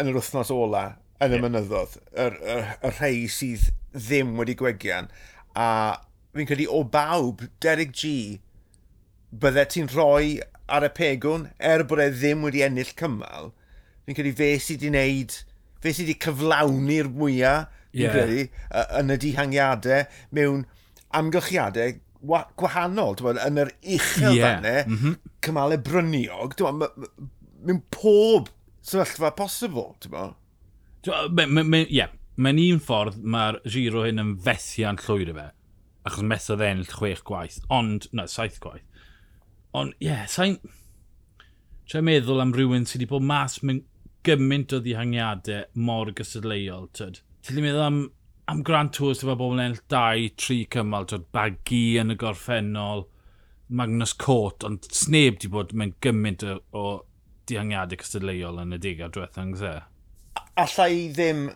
yn 0.00 0.10
yr 0.10 0.18
wythnos 0.18 0.50
ola 0.50 0.86
yn 1.22 1.30
y 1.30 1.38
yeah. 1.38 1.44
mynyddodd, 1.46 1.98
yr, 2.10 2.38
yr, 2.42 2.70
yr 2.82 2.96
rhai 2.98 3.26
sydd 3.30 3.70
ddim 3.94 4.34
wedi 4.40 4.58
gwegian. 4.58 5.12
A 5.54 5.68
fi'n 6.34 6.48
credu 6.48 6.66
o 6.72 6.82
bawb, 6.82 7.46
Derek 7.62 7.94
G 7.94 8.40
bydde 9.32 9.64
ti'n 9.72 9.88
rhoi 9.92 10.40
ar 10.72 10.84
y 10.86 10.90
pegwn 10.96 11.48
er 11.72 11.84
bod 11.88 12.02
e 12.04 12.10
ddim 12.12 12.44
wedi 12.46 12.62
ennill 12.66 12.92
cymal, 12.98 13.50
fi'n 14.04 14.16
credu 14.18 14.34
fe 14.36 14.52
sydd 14.60 14.84
wedi 14.84 14.92
wneud, 14.92 15.36
fe 15.82 15.92
sydd 15.92 16.08
wedi 16.10 16.18
cyflawni'r 16.26 17.10
mwyaf, 17.16 17.68
fi'n 17.92 18.04
yeah. 18.04 18.14
credu, 18.16 18.46
yn 19.00 19.12
y 19.12 19.18
dihangiadau 19.24 20.06
mewn 20.36 20.64
amgylchiadau 21.16 21.98
gwahanol, 22.22 23.16
dwi, 23.18 23.34
yn 23.42 23.62
yr 23.64 23.72
uchel 23.80 24.36
yeah. 24.36 24.44
fanne, 24.44 24.74
mm 24.86 24.98
-hmm. 25.00 25.16
cymalau 25.44 25.80
bryniog, 25.88 26.56
dwi, 26.60 26.90
mewn 27.66 27.82
pob 27.94 28.52
sefyllfa 28.84 29.32
posibl, 29.38 29.92
ti'n 30.02 30.14
bo? 30.14 30.28
Ie, 31.08 32.06
mae'n 32.36 32.62
un 32.68 32.84
ffordd 32.84 33.18
mae'r 33.24 33.58
giro 33.64 34.06
hyn 34.06 34.22
yn 34.22 34.36
fethiant 34.44 35.02
llwyr 35.08 35.32
i 35.32 35.36
fe, 35.40 35.50
achos 36.06 36.24
methodd 36.26 36.62
e 36.62 36.70
ennill 36.70 36.94
chwech 36.94 37.24
gwaith, 37.26 37.60
ond, 37.72 38.08
na, 38.14 38.28
saith 38.30 38.60
gwaith 38.62 38.86
Ond, 39.78 39.94
ie, 40.00 40.10
yeah, 40.10 40.24
sa'n... 40.28 40.58
Tra 41.88 42.00
meddwl 42.04 42.40
am 42.40 42.52
rhywun 42.56 42.84
sydd 42.88 43.02
wedi 43.02 43.10
bod 43.10 43.24
mas 43.28 43.58
mewn 43.64 43.82
gymaint 44.26 44.72
o 44.76 44.80
ddihangiadau 44.80 45.64
mor 45.88 46.12
gysadleuol, 46.16 46.90
tyd. 46.96 47.20
Ti'n 47.46 47.62
meddwl 47.64 47.84
am, 47.84 48.02
am 48.52 48.60
Grand 48.66 48.92
Tours 48.96 49.20
ti'n 49.20 49.30
wedi 49.30 49.40
bobl 49.40 49.62
ennill 49.62 49.80
2-3 49.92 50.58
cymal, 50.76 51.08
tyd, 51.10 51.24
bagi 51.34 51.82
yn 52.00 52.14
y 52.14 52.18
gorffennol, 52.20 53.06
Magnus 53.72 54.12
Cort, 54.20 54.64
ond 54.68 54.88
sneb 54.92 55.38
wedi 55.38 55.50
bod 55.52 55.72
mewn 55.76 55.94
gymaint 56.04 56.44
o, 56.44 56.58
o 56.76 56.84
dihangiadau 57.48 58.00
cystadleuol 58.02 58.60
yn 58.62 58.76
y 58.76 58.80
digau 58.82 59.12
drweth 59.12 59.40
yng 59.40 59.54
Nghymru. 59.56 59.78
Alla 60.62 60.88
i 60.92 61.06
ddim 61.16 61.46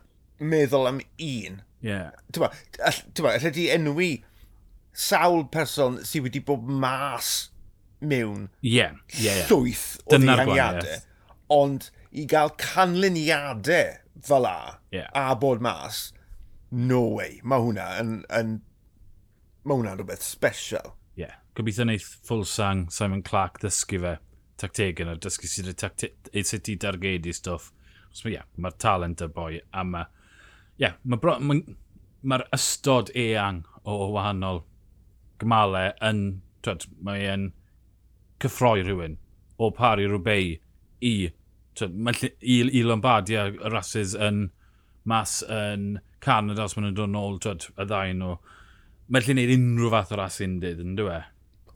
meddwl 0.40 0.88
am 0.88 1.02
un. 1.02 1.60
Ie. 1.84 1.90
Yeah. 1.90 2.16
Ti'n 2.32 2.48
ba, 2.48 3.36
allai 3.36 3.52
di 3.52 3.68
enwi 3.72 4.10
sawl 4.96 5.44
person 5.52 6.00
sydd 6.08 6.24
wedi 6.26 6.40
bod 6.44 6.64
mas 6.64 7.50
mewn 8.00 8.48
yeah, 8.60 8.92
yeah, 9.16 9.42
yeah. 9.42 9.46
llwyth 9.50 9.86
o 10.06 10.18
ddihangiadau. 10.18 11.00
Ond 11.52 11.90
i 12.10 12.26
gael 12.28 12.52
canlyniadau 12.60 13.96
fel 14.26 14.46
a, 14.48 14.78
yeah. 14.90 15.08
a 15.14 15.36
bod 15.36 15.62
mas, 15.64 16.10
no 16.70 17.02
way. 17.18 17.40
Mae 17.44 17.62
hwnna 17.62 17.88
yn, 18.02 18.12
yn 18.32 18.54
mae 19.66 19.78
hwnna'n 19.78 20.00
rhywbeth 20.00 20.24
special. 20.26 20.94
Ie. 21.16 21.26
Yeah. 21.26 21.40
Gobeithio 21.56 21.86
wneud 21.86 22.04
Fulsang, 22.28 22.86
Simon 22.92 23.22
Clark 23.24 23.60
dysgu 23.62 24.00
fe 24.02 24.16
tacteg 24.60 25.00
yna, 25.04 25.16
dysgu 25.20 25.48
sydd 25.50 25.72
ei 25.72 26.44
sut 26.46 26.70
i 26.72 26.76
dargedu 26.80 27.32
stwff. 27.36 27.72
Os 28.12 28.24
mae, 28.24 28.36
yeah, 28.36 28.46
mae'r 28.56 28.76
talent 28.80 29.24
y 29.24 29.28
boi, 29.32 29.58
a 29.76 29.84
mae, 29.84 30.08
yeah, 30.80 30.96
mae'r 31.04 31.40
ma, 31.44 31.58
ma 32.24 32.40
ystod 32.56 33.12
eang 33.16 33.64
o 33.84 33.96
wahanol 34.14 34.62
gymalau 35.40 35.92
yn, 36.04 36.22
twyd, 36.64 36.86
mae 37.04 37.26
e'n 37.28 37.50
cyffroi 38.42 38.84
rhywun 38.84 39.16
o 39.58 39.70
pari 39.74 40.06
rhywbeth 40.08 40.58
i, 41.00 41.14
i, 41.30 42.56
i 42.66 42.82
Lombardia 42.84 43.46
y 43.52 43.70
rhasys 43.70 44.14
yn 44.16 44.48
mas 45.06 45.38
yn 45.46 45.96
Canada 46.24 46.66
os 46.66 46.74
maen 46.76 46.88
nhw'n 46.88 46.98
dod 46.98 47.12
nôl 47.12 47.38
twyd, 47.42 47.68
y 47.78 47.86
ddau 47.86 48.12
nhw. 48.18 48.34
Mae'n 49.06 49.26
lle 49.26 49.36
wneud 49.36 49.54
unrhyw 49.54 49.92
fath 49.94 50.12
o 50.12 50.18
ras 50.18 50.40
un 50.42 50.58
dyd, 50.62 50.82
ynddo 50.82 51.06
e? 51.14 51.20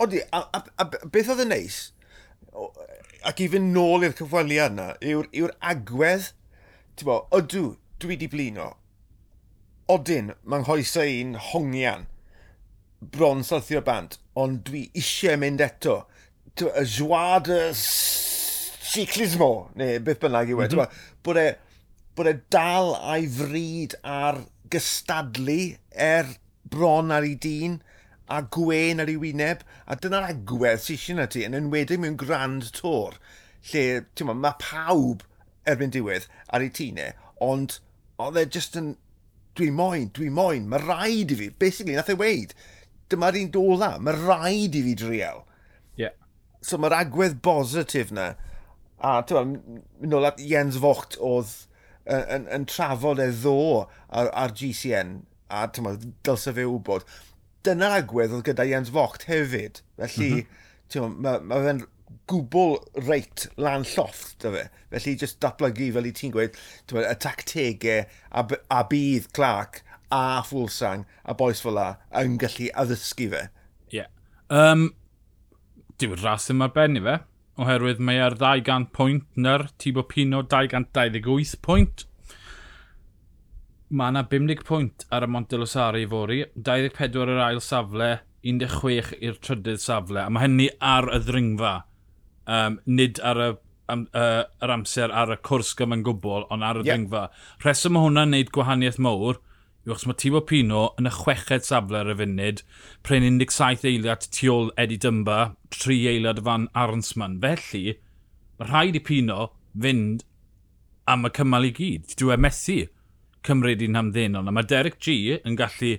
Odi, 0.03 0.23
a, 0.35 0.41
a, 0.57 0.63
a, 0.83 0.87
beth 1.15 1.31
oedd 1.31 1.45
yn 1.45 1.53
neis, 1.53 1.79
ac 3.31 3.43
i 3.45 3.49
fynd 3.53 3.71
nôl 3.77 4.07
i'r 4.07 4.17
cyfweliad 4.19 4.75
yna, 4.75 4.89
yw'r 5.05 5.29
yw, 5.37 5.51
agwedd, 5.73 6.31
ti'n 6.99 7.07
bo, 7.07 7.21
ydw, 7.37 7.75
dwi 8.03 8.17
di 8.19 8.31
blino, 8.33 8.73
odyn, 9.93 10.33
mae'n 10.43 10.67
hoesau 10.67 11.13
un 11.21 11.37
hongian, 11.51 12.09
bron 13.01 13.45
sylthio 13.47 13.85
bant, 13.87 14.19
ond 14.39 14.65
dwi 14.67 14.89
eisiau 14.97 15.39
mynd 15.41 15.63
eto 15.65 16.01
y 16.59 16.85
joie 16.85 17.41
de 17.47 17.61
ciclismo, 17.75 19.71
neu 19.79 20.01
beth 20.05 20.21
bynnag 20.23 20.51
i 20.51 20.57
wedi, 20.59 20.77
mm 20.77 20.83
-hmm. 20.83 21.13
bod 21.25 21.39
e, 21.39 21.49
bod 22.17 22.27
e 22.27 22.35
dal 22.51 22.95
a'i 22.99 23.29
fryd 23.29 23.95
ar 24.03 24.43
gystadlu 24.71 25.77
er 25.91 26.27
bron 26.71 27.11
ar 27.15 27.27
ei 27.27 27.37
dyn 27.37 27.81
a 28.31 28.41
gwen 28.43 29.03
ar 29.03 29.11
ei 29.11 29.19
wyneb, 29.19 29.63
a 29.87 29.97
dyna'r 29.99 30.31
agwedd 30.31 30.83
sy'n 30.85 31.01
sy'n 31.05 31.23
ti, 31.31 31.45
yn 31.47 31.59
enwedig 31.59 31.99
mewn 32.03 32.19
grand 32.19 32.71
tour, 32.77 33.17
lle, 33.73 33.85
ma, 34.27 34.35
mae 34.35 34.59
pawb 34.63 35.25
erbyn 35.67 35.95
diwedd 35.95 36.29
ar 36.49 36.63
ei 36.63 36.71
tînau, 36.71 37.11
e, 37.11 37.35
ond 37.43 37.81
oedd 38.23 38.39
e 38.39 38.47
just 38.47 38.79
yn, 38.79 38.95
dwi 39.59 39.71
moyn, 39.75 40.11
dwi 40.15 40.31
moyn, 40.31 40.69
mae 40.71 40.83
rhaid 40.83 41.35
i 41.35 41.39
fi, 41.41 41.49
basically, 41.63 41.97
nath 41.99 42.13
e 42.13 42.19
weid, 42.21 42.55
dyma'r 43.11 43.39
un 43.41 43.51
dola, 43.55 43.91
mae 43.99 44.15
rhaid 44.15 44.79
i 44.79 44.85
fi 44.87 44.95
driel 45.03 45.43
so 46.65 46.79
mae'r 46.81 46.97
agwedd 47.01 47.41
bositif 47.45 48.13
na. 48.15 48.33
A 49.01 49.21
ti'n 49.27 49.57
nôl 50.05 50.29
at 50.29 50.41
Jens 50.45 50.79
Vocht 50.83 51.17
oedd 51.25 51.55
yn, 52.05 52.25
yn, 52.37 52.47
yn 52.57 52.67
trafod 52.69 53.23
e 53.23 53.31
ddo 53.33 53.87
ar, 54.09 54.29
ar 54.29 54.55
GCN, 54.57 55.21
a 55.49 55.67
ti'n 55.73 55.87
ma, 55.87 55.95
dylse 56.27 56.55
fe 56.57 56.67
wybod. 56.69 57.07
Dyna'r 57.67 58.01
agwedd 58.01 58.35
oedd 58.37 58.47
gyda 58.51 58.69
Jens 58.69 58.93
Vocht 58.95 59.29
hefyd. 59.31 59.83
Felly, 60.01 60.31
mm 60.45 60.45
-hmm. 60.93 61.17
mae 61.25 61.41
ma, 61.49 61.63
fe'n 61.65 61.85
gwbl 62.31 62.77
reit 63.07 63.47
lan 63.61 63.85
llofft, 63.87 64.39
da 64.43 64.53
fe. 64.55 64.65
Felly, 64.93 65.17
jyst 65.23 65.41
datblygu 65.43 65.91
fel 65.95 66.09
i 66.11 66.15
ti'n 66.17 66.35
gweud, 66.35 66.59
ti'n 66.91 67.03
y 67.03 67.17
tactegau 67.25 68.05
a, 68.31 68.45
a 68.69 68.83
bydd 68.91 69.31
Clark 69.37 69.83
a 70.11 70.43
Fulsang 70.47 71.07
a 71.25 71.35
boes 71.39 71.63
fel 71.63 71.77
la 71.79 71.89
yn 72.21 72.37
gallu 72.43 72.71
addysgu 72.83 73.31
fe. 73.35 73.45
Ie. 73.91 74.03
Yeah. 74.03 74.11
Um, 74.51 74.91
dyw'r 76.01 76.23
ras 76.25 76.49
ddim 76.49 76.65
ar 76.65 76.73
ben 76.77 76.97
i 76.97 77.03
fe, 77.05 77.17
oherwydd 77.61 78.01
mae 78.07 78.21
ar 78.25 78.37
200 78.41 78.89
pwynt 78.97 79.27
nyr 79.37 79.67
Tibo 79.81 80.05
Pino 80.09 80.41
228 80.43 81.59
pwynt. 81.67 82.07
Mae 83.91 84.15
yna 84.15 84.25
50 84.31 84.65
pwynt 84.67 85.07
ar 85.13 85.27
y 85.27 85.31
Montelosari 85.35 86.05
i 86.07 86.11
fori, 86.11 86.41
24 86.57 87.35
yr 87.35 87.43
ail 87.49 87.61
safle, 87.65 88.11
16 88.47 89.17
i'r 89.21 89.41
trydydd 89.45 89.83
safle, 89.83 90.23
a 90.25 90.33
mae 90.33 90.47
hynny 90.47 90.71
ar 90.81 91.11
y 91.13 91.21
ddringfa, 91.27 91.75
um, 92.47 92.79
nid 92.89 93.21
ar 93.27 93.43
y 93.45 93.51
am, 93.91 94.07
uh, 94.15 94.45
yr 94.63 94.75
amser 94.77 95.13
ar 95.13 95.35
y 95.35 95.39
cwrs 95.45 95.75
gyma'n 95.79 96.05
gwbl, 96.07 96.47
ond 96.55 96.65
ar 96.65 96.81
y 96.81 96.87
yeah. 96.87 96.95
ddringfa. 96.95 97.27
Rheswm 97.65 97.97
mae 97.97 98.07
hwnna'n 98.07 98.37
neud 98.37 98.53
gwahaniaeth 98.55 99.01
mowr, 99.03 99.43
yw 99.87 99.95
achos 99.95 100.07
mae 100.09 100.19
Tibo 100.21 100.43
Pino 100.45 100.83
yn 101.01 101.09
y 101.09 101.13
chweched 101.15 101.65
safle 101.65 102.03
ar 102.03 102.13
y 102.13 102.17
funud, 102.19 102.63
pren 103.07 103.25
17 103.41 103.87
eiliad 103.89 104.27
tu 104.29 104.51
ôl 104.53 104.73
Eddie 104.81 105.01
Dymba, 105.01 105.55
3 105.73 105.97
eiliad 106.13 106.43
fan 106.45 106.67
Arnsman. 106.77 107.39
Felly, 107.41 107.97
mae 108.61 108.69
rhaid 108.69 108.99
i 109.01 109.03
Pino 109.05 109.51
fynd 109.73 110.27
am 111.09 111.25
y 111.25 111.33
cymal 111.37 111.69
i 111.69 111.73
gyd. 111.77 112.13
Dwi 112.21 112.37
e 112.37 112.41
methu 112.45 112.79
cymryd 113.47 113.85
i'n 113.85 113.97
hamddenol. 113.99 114.49
A 114.49 114.55
mae 114.55 114.69
Derek 114.69 114.99
G 115.01 115.37
yn 115.39 115.57
gallu 115.59 115.97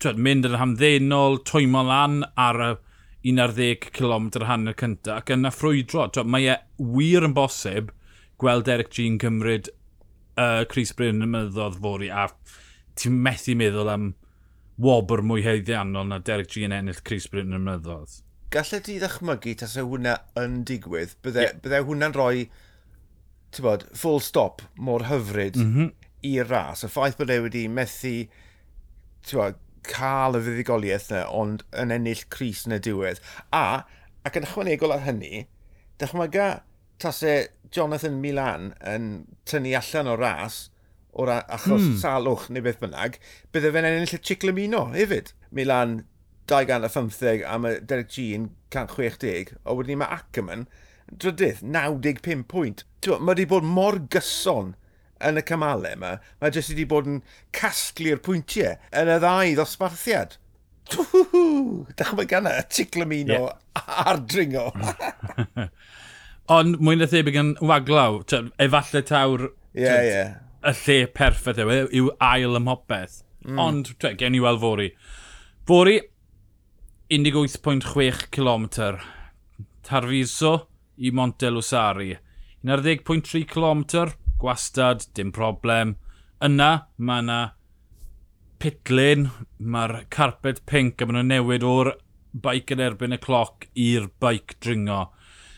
twed, 0.00 0.20
mynd 0.24 0.48
yn 0.48 0.56
hamddenol, 0.60 1.40
twymo 1.48 1.84
lan 1.86 2.22
ar 2.38 2.62
y 2.64 2.70
11 3.28 3.90
km 3.92 4.30
hanner 4.48 4.76
cyntaf 4.78 5.22
ac 5.22 5.34
yna 5.34 5.52
ffrwydro. 5.52 6.08
Twed, 6.14 6.30
mae 6.32 6.48
e 6.54 6.56
wir 6.78 7.26
yn 7.28 7.36
bosib 7.36 7.92
gweld 8.40 8.68
Derek 8.68 8.92
G 8.94 9.04
yn 9.10 9.20
cymryd 9.20 9.68
uh, 10.38 10.64
Chris 10.70 10.94
Bryn 10.96 11.20
yn 11.20 11.28
y 11.28 11.30
mynyddodd 11.34 11.78
fori 11.82 12.08
a 12.08 12.28
ti'n 12.98 13.18
methu 13.24 13.54
meddwl 13.58 13.90
am 13.92 14.08
wobr 14.82 15.22
mwy 15.26 15.42
heiddiannol 15.46 16.08
na 16.08 16.20
Derek 16.22 16.50
G 16.52 16.64
yn 16.66 16.74
ennill 16.74 17.02
Chris 17.06 17.26
Bryn 17.30 17.54
yn 17.54 17.64
mynyddodd. 17.64 18.20
Gallai 18.54 18.80
ti 18.84 18.96
ddechmygu 19.02 19.54
tasau 19.60 19.90
hwnna 19.90 20.16
yn 20.40 20.62
digwydd, 20.68 21.16
bydde, 21.24 21.44
yeah. 21.44 21.56
bydde 21.64 21.82
hwnna'n 21.84 22.16
rhoi 22.16 22.48
bod, 23.64 23.84
full 23.96 24.22
stop 24.24 24.62
mor 24.76 25.06
hyfryd 25.08 25.58
mm 25.58 25.72
-hmm. 25.74 25.90
i'r 26.30 26.48
ras. 26.50 26.84
Y 26.86 26.92
ffaith 26.92 27.18
bod 27.18 27.32
e 27.34 27.40
wedi 27.44 27.66
methu 27.68 28.14
bod, 29.32 29.58
cael 29.88 30.38
y 30.38 30.42
fuddigoliaeth 30.44 31.10
yna, 31.12 31.26
ond 31.34 31.64
yn 31.82 31.92
ennill 31.94 32.24
Cris 32.32 32.64
yn 32.68 32.76
y 32.76 32.80
diwedd. 32.84 33.22
A, 33.54 33.84
ac 34.26 34.38
yn 34.38 34.46
ychwanegol 34.48 34.94
ar 34.94 35.04
hynny, 35.06 35.46
dychmyga 36.00 36.48
tas 37.02 37.22
e 37.22 37.36
Jonathan 37.74 38.18
Milan 38.22 38.72
yn 38.94 39.08
tynnu 39.48 39.74
allan 39.78 40.10
o 40.12 40.16
ras, 40.18 40.66
o'r 41.16 41.32
achos 41.38 41.82
mm. 41.82 41.96
salwch 42.02 42.48
neu 42.52 42.64
beth 42.64 42.80
bynnag, 42.82 43.18
bydde 43.54 43.72
fe'n 43.74 43.88
ennill 43.88 44.16
y 44.18 44.20
Ciclamino 44.30 44.84
hefyd. 44.94 45.32
Milan 45.54 46.02
215 46.48 47.44
am 47.48 47.66
y 47.68 47.74
Derek 47.84 48.12
G 48.12 48.30
yn 48.36 48.50
160, 48.72 49.54
a 49.64 49.76
wedyn 49.76 49.94
ni 49.94 50.02
mae 50.02 50.18
Ackerman 50.18 50.66
drydydd 51.08 51.62
95 51.64 52.44
pwynt. 52.50 52.84
Mae 53.06 53.32
wedi 53.32 53.48
bod 53.48 53.66
mor 53.66 53.98
gyson 54.12 54.74
yn 55.24 55.40
y 55.40 55.44
cymalau 55.46 55.96
yma, 55.96 56.16
mae 56.40 56.54
jyst 56.54 56.72
wedi 56.74 56.86
bod 56.88 57.08
yn 57.10 57.22
casglu'r 57.56 58.20
pwyntiau 58.24 58.76
yn 58.96 59.12
y 59.14 59.18
ddau 59.22 59.54
ddosbarthiad. 59.58 60.36
Dachmau 60.88 62.28
gan 62.28 62.48
y 62.48 62.58
Ciclamino 62.72 63.40
yeah. 63.44 64.02
a'r 64.06 64.22
dringo. 64.24 64.70
Ond 66.58 66.78
mwy 66.80 66.96
na 66.96 67.08
thebyg 67.10 67.36
yn 67.36 67.56
waglaw, 67.60 68.22
efalle 68.62 69.02
tawr... 69.04 69.50
Ie, 69.76 69.82
yeah, 69.84 70.04
ie. 70.04 70.12
Yeah 70.12 70.36
y 70.66 70.74
lle 70.82 70.98
perffaith 71.14 71.60
yw, 71.62 71.72
e, 71.74 71.80
yw 72.00 72.12
ail 72.24 72.58
ym 72.58 72.70
hopeth. 72.70 73.22
Mm. 73.46 73.58
Ond, 73.62 73.92
tre, 74.00 74.14
gen 74.18 74.36
i 74.36 74.42
weld 74.42 74.60
fori. 74.62 74.88
Fori, 75.68 75.98
18.6 77.14 78.26
km. 78.34 78.66
Tarfiso 79.86 80.54
i 80.98 81.12
Montelosari. 81.14 82.16
11.3 82.66 83.46
km, 83.48 84.10
gwastad, 84.38 85.06
dim 85.14 85.30
problem. 85.32 85.94
Yna, 86.44 86.72
mae 86.98 87.22
yna 87.22 87.38
pitlin, 88.58 89.28
mae'r 89.58 90.02
carpet 90.10 90.64
pink 90.66 91.00
a 91.00 91.06
maen 91.06 91.20
nhw'n 91.20 91.32
newid 91.32 91.64
o'r 91.66 91.92
baic 92.34 92.74
yn 92.74 92.82
erbyn 92.82 93.14
y 93.14 93.20
cloc 93.22 93.68
i'r 93.78 94.10
baic 94.20 94.56
dringo. 94.62 95.06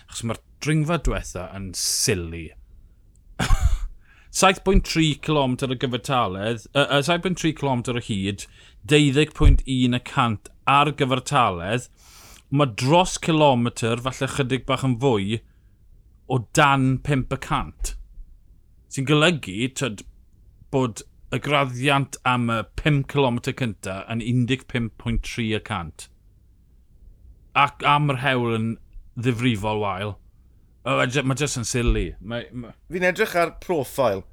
Achos 0.07 0.25
mae'r 0.29 0.43
dringfa 0.61 1.01
diwetha 1.01 1.49
yn 1.57 1.71
silly. 1.77 2.51
7.3 4.31 5.19
km 5.27 5.57
o 5.67 5.77
gyfartaledd, 5.83 6.67
uh, 6.75 7.01
7.3 7.03 7.55
km 7.59 7.83
o 7.91 8.03
hyd, 8.07 8.47
12.1 8.87 9.97
y 9.97 10.03
cant 10.07 10.51
ar 10.71 10.93
gyfartaledd, 10.99 11.89
mae 12.51 12.71
dros 12.83 13.17
kilometr, 13.19 14.03
falle 14.05 14.31
chydig 14.37 14.67
bach 14.69 14.87
yn 14.87 14.99
fwy, 15.03 15.41
o 16.31 16.39
dan 16.55 16.93
5 17.07 17.35
y 17.35 17.41
cant. 17.43 17.95
Sy'n 18.91 19.07
golygu 19.07 19.71
tyd, 19.79 20.05
bod 20.71 21.03
y 21.35 21.39
graddiant 21.43 22.19
am 22.27 22.49
y 22.51 22.63
5 22.79 23.05
km 23.11 23.43
cynta 23.51 24.01
yn 24.11 24.23
15.3 24.23 25.51
y 25.59 25.61
cant. 25.67 26.07
Ac 27.59 27.83
am 27.87 28.11
yr 28.15 28.23
hewl 28.23 28.57
yn 28.57 28.69
ddifrifol 29.19 29.83
wael. 29.83 30.17
Mae 30.91 31.23
ma 31.23 31.37
jyst 31.39 31.61
yn 31.61 31.69
sili. 31.69 32.09
Ma... 32.19 32.41
Fi'n 32.91 33.07
edrych 33.07 33.37
ar 33.39 33.55
profil 33.63 34.25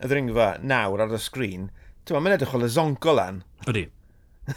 y 0.00 0.08
ddringfa 0.08 0.54
nawr 0.64 1.02
ar 1.04 1.12
y 1.12 1.20
sgrin. 1.20 1.68
Ti'n 2.04 2.24
ma'n 2.24 2.36
edrych 2.38 2.54
o 2.56 2.60
lezonco 2.62 3.12
lan. 3.16 3.42
Ydy. 3.68 3.84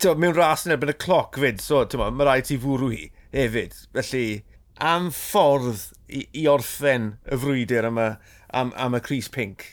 Ti'n 0.00 0.20
mewn 0.20 0.36
ras 0.36 0.64
yn 0.64 0.74
erbyn 0.74 0.94
y 0.94 0.96
cloc 0.96 1.36
fyd, 1.40 1.60
so 1.60 1.82
ti'n 1.84 2.16
mae 2.16 2.26
rhaid 2.26 2.48
ti 2.48 2.56
fwrw 2.62 2.88
hi 2.94 3.10
hefyd. 3.36 3.76
Felly, 3.92 4.24
am 4.80 5.10
ffordd 5.12 5.90
i, 6.08 6.24
i 6.40 6.46
orffen 6.48 7.12
y 7.28 7.40
frwydr 7.44 7.90
am 7.90 8.00
y, 8.00 8.08
am, 8.56 8.72
am 8.80 8.96
y 8.96 9.02
Cris 9.04 9.28
Pink. 9.32 9.66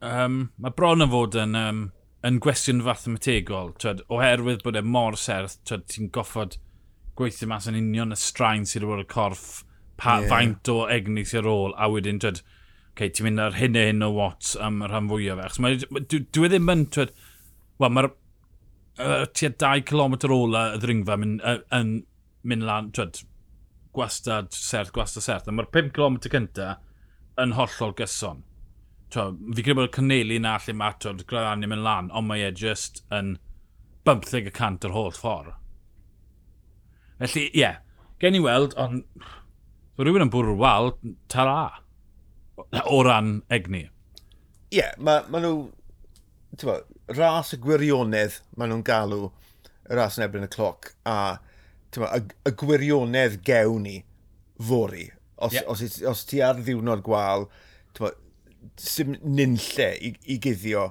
Um, 0.00 0.46
mae 0.56 0.72
bron 0.76 1.04
yn 1.04 1.12
fod 1.12 1.36
yn, 1.36 1.52
um, 1.58 1.84
yn 2.24 2.40
gwestiwn 2.40 2.80
fathemategol, 2.86 3.74
twed, 3.82 4.00
oherwydd 4.08 4.64
bod 4.64 4.80
e 4.80 4.84
mor 4.86 5.20
serth, 5.20 5.58
ti'n 5.68 6.08
goffod 6.14 6.56
gweithio 7.20 7.50
mas 7.50 7.68
yn 7.70 7.78
union 7.78 8.14
y 8.14 8.18
straen 8.18 8.66
sydd 8.68 8.86
wedi 8.86 8.94
bod 8.94 9.04
y 9.04 9.10
corff, 9.10 9.48
pa 10.00 10.18
yeah. 10.20 10.30
faint 10.32 10.70
o 10.72 10.80
egni 10.90 11.26
sy'n 11.28 11.48
ôl, 11.48 11.74
a 11.76 11.90
wedyn, 11.92 12.20
twyd, 12.22 12.40
okay, 12.94 13.10
ti'n 13.12 13.28
mynd 13.28 13.44
ar 13.44 13.58
hyn 13.60 13.78
a 13.78 13.86
hyn 13.90 14.06
o 14.06 14.10
watts 14.16 14.56
am 14.60 14.80
y 14.84 14.90
rhan 14.90 15.10
fwyaf. 15.10 15.58
fe. 15.58 15.76
dwi, 16.00 16.22
dwi 16.32 16.52
ddim 16.52 16.72
yn, 16.72 16.86
twyd, 16.96 17.12
wel, 17.80 17.92
mae'r 17.96 18.10
uh, 18.10 19.26
tua 19.36 19.52
2 19.64 19.84
km 19.88 20.16
ola 20.36 20.64
y 20.74 20.80
ddringfa 20.82 21.18
yn, 21.20 21.36
uh, 21.44 21.58
yn 21.76 21.98
mynd 22.48 22.68
lan, 22.68 22.92
twyd, 22.96 23.22
gwastad 23.96 24.52
serth, 24.56 24.92
gwastad 24.96 25.26
serth. 25.26 25.48
A 25.48 25.54
mae'r 25.54 25.70
5 25.76 25.92
km 25.96 26.20
cynta 26.26 26.74
yn 27.40 27.56
hollol 27.58 27.94
gyson. 27.98 28.44
Twa, 29.10 29.30
fi 29.56 29.64
credu 29.66 29.80
bod 29.80 29.88
y 29.88 29.94
cynelu 29.96 30.36
na 30.42 30.56
lle 30.62 30.74
mae 30.78 30.94
atod 30.94 31.24
graddani 31.30 31.70
mynd 31.70 31.84
lan, 31.86 32.12
ond 32.14 32.30
mae 32.30 32.44
e 32.46 32.52
just 32.54 33.02
yn 33.14 33.34
15% 34.08 34.86
yr 34.86 34.94
holl 34.94 35.16
ffordd. 35.16 35.59
Felly, 37.20 37.50
ie, 37.50 37.60
yeah, 37.60 37.76
gen 38.22 38.38
i 38.38 38.40
weld, 38.40 38.72
ond 38.80 39.02
mae 39.20 40.06
rhywun 40.06 40.24
yn 40.24 40.30
bwrw 40.32 40.54
wal, 40.56 40.94
tara, 41.28 41.82
o 42.88 43.02
ran 43.04 43.42
egni. 43.52 43.82
Ie, 44.70 44.78
yeah, 44.78 44.94
mae 44.96 45.26
ma 45.28 45.42
nhw, 45.42 45.66
ti'n 46.54 46.70
bod, 46.70 46.86
ras 47.18 47.52
y 47.52 47.58
gwirionedd 47.60 48.38
maen 48.56 48.72
nhw'n 48.72 48.84
galw 48.86 49.26
y 49.90 49.98
ras 49.98 50.16
yn 50.16 50.24
ebyn 50.24 50.46
y 50.46 50.50
cloc 50.52 50.92
a 51.04 51.16
ma, 52.00 52.08
y, 52.16 52.22
y 52.48 52.52
gwirionedd 52.62 53.40
gewn 53.44 53.84
ni 53.84 53.98
fori. 54.70 55.10
Os, 55.36 55.52
yeah. 55.56 55.66
os, 55.68 55.82
os 56.08 56.22
ti 56.28 56.40
ar 56.44 56.56
ddiwrnod 56.60 57.02
gwal, 57.04 57.48
ma, 58.00 58.12
sy'n 58.80 59.18
nynlle 59.24 59.90
i, 60.00 60.14
i 60.32 60.38
guddio 60.40 60.86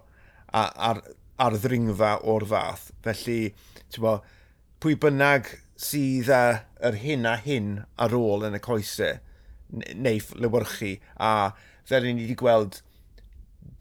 ar, 0.54 1.02
ar 1.42 1.58
ddringfa 1.58 2.20
o'r 2.30 2.46
fath. 2.54 2.92
Felly, 3.06 3.40
ti'n 3.90 4.22
pwy 4.80 4.98
bynnag 5.02 5.50
sydd 5.80 6.30
â 6.34 6.44
yr 6.90 7.00
hyn 7.04 7.28
a 7.30 7.38
hyn 7.40 7.72
ar 8.02 8.16
ôl 8.18 8.46
yn 8.48 8.58
y 8.58 8.62
coesau 8.64 9.20
neu 9.70 10.22
lywyrchu 10.42 10.96
a 11.22 11.32
fel 11.90 12.08
ni 12.08 12.24
wedi 12.24 12.38
gweld 12.40 12.82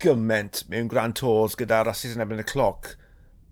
gyment 0.03 0.63
mewn 0.71 0.91
Grand 0.91 1.17
Tours 1.19 1.57
gyda 1.59 1.83
rhasys 1.83 2.15
yn 2.15 2.25
ebyn 2.25 2.45
y 2.45 2.47
cloc 2.47 2.95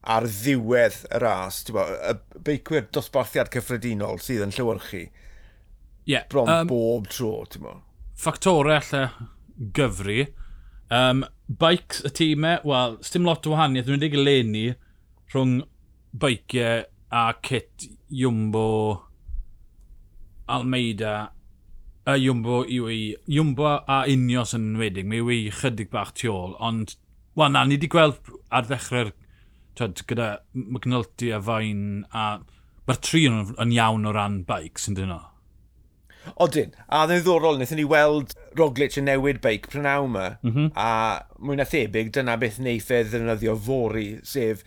ar 0.07 0.29
ddiwedd 0.31 1.01
y 1.11 1.19
ras, 1.19 1.65
bo, 1.75 1.83
y 1.83 2.43
beicwyr 2.47 2.87
dosbarthiad 2.95 3.51
cyffredinol 3.51 4.21
sydd 4.23 4.45
yn 4.47 4.55
llywyrchu 4.55 5.07
yeah, 6.07 6.25
bron 6.29 6.49
um, 6.49 6.67
bob 6.67 7.09
tro. 7.09 7.45
Bo. 7.59 7.81
Ffactorau 8.17 8.79
allai 8.79 9.09
gyfru. 9.77 10.27
Um, 10.91 11.25
bikes 11.49 12.05
y 12.07 12.13
tîmau, 12.15 12.63
wel, 12.65 12.99
stym 13.05 13.27
lot 13.27 13.47
o 13.47 13.55
wahaniaeth, 13.55 13.89
dwi'n 13.91 14.03
dig 14.05 14.15
leni 14.15 14.67
rhwng 15.35 15.59
beiciau 16.15 16.87
a 17.11 17.27
kit 17.43 17.89
Jumbo, 18.11 19.03
Almeida, 20.47 21.33
y 22.07 22.17
Jumbo 22.23 22.63
yw 22.65 22.91
i, 22.91 23.01
Jumbo 23.27 23.67
a 23.67 24.05
Unios 24.07 24.55
yn 24.55 24.77
wedig 24.79 25.09
mae 25.11 25.23
yw 25.25 25.33
i 25.35 25.39
chydig 25.51 25.91
bach 25.91 26.13
tu 26.15 26.31
ôl, 26.31 26.55
ond, 26.63 26.95
wel 27.39 27.51
na, 27.55 27.65
ni 27.67 27.75
wedi 27.75 27.91
gweld 27.91 28.31
ar 28.55 28.69
ddechrau'r, 28.69 29.11
twyd, 29.77 30.05
gyda 30.07 30.29
McNulty 30.55 31.33
a 31.35 31.41
Fain, 31.43 32.05
a 32.15 32.39
mae'r 32.87 33.03
tri 33.03 33.25
yn, 33.27 33.43
yn 33.59 33.75
iawn 33.75 34.07
o 34.07 34.15
ran 34.15 34.45
bikes 34.47 34.87
yn 34.91 35.01
dyn 35.01 35.11
nhw. 35.11 35.25
Odyn, 36.43 36.73
a 36.87 37.05
ddyn 37.07 37.23
ddorol, 37.27 37.59
wnaethon 37.59 37.79
ni 37.79 37.85
weld 37.91 38.33
Roglic 38.59 38.97
yn 38.99 39.07
newid 39.07 39.43
beic 39.43 39.67
prynaw 39.71 40.07
yma, 40.07 40.27
mm 40.43 40.53
-hmm. 40.55 40.73
a 40.79 41.27
mwy 41.43 41.59
na 41.59 41.67
thebyg, 41.67 42.15
dyna 42.15 42.39
beth 42.39 42.59
wnaeth 42.63 42.91
e 42.95 43.05
ddefnyddio 43.07 43.59
fori, 43.67 44.09
sef 44.27 44.63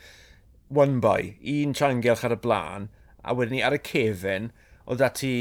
one 0.70 1.00
by, 1.04 1.34
un 1.56 1.76
siangelch 1.76 2.24
ar 2.28 2.36
y 2.36 2.40
blaen, 2.44 2.92
a 3.24 3.36
wedyn 3.36 3.58
ni 3.58 3.64
ar 3.66 3.76
y 3.78 3.82
cefen, 3.86 4.50
oedd 4.86 5.02
dati 5.04 5.34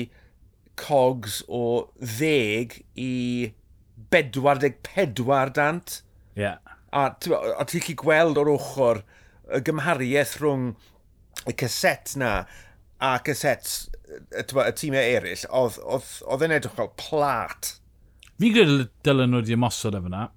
cogs 0.78 1.40
o 1.48 1.88
ddeg 1.98 2.80
i 2.98 3.52
44 4.14 5.54
dant. 5.56 6.00
Ie. 6.36 6.44
Yeah. 6.46 6.76
A, 6.88 7.10
a 7.10 7.64
ti'n 7.68 7.84
chi 7.84 7.94
gweld 7.98 8.38
o'r 8.40 8.54
ochr 8.54 9.02
y 9.52 9.60
gymhariaeth 9.64 10.38
rhwng 10.40 10.70
y 11.48 11.54
caset 11.58 12.14
na 12.20 12.32
a 12.98 13.18
caset 13.24 13.68
y, 14.08 14.42
y 14.42 14.72
tîmau 14.78 15.02
eraill, 15.02 15.44
oedd 15.52 16.44
yn 16.46 16.56
edrych 16.56 16.76
fel 16.78 16.90
plat. 17.00 17.74
Fi 18.38 18.52
gwybod 18.54 18.88
dylen 19.06 19.32
nhw 19.32 19.42
wedi 19.42 19.56
ymosod 19.56 19.98
efo 19.98 20.10
na. 20.12 20.28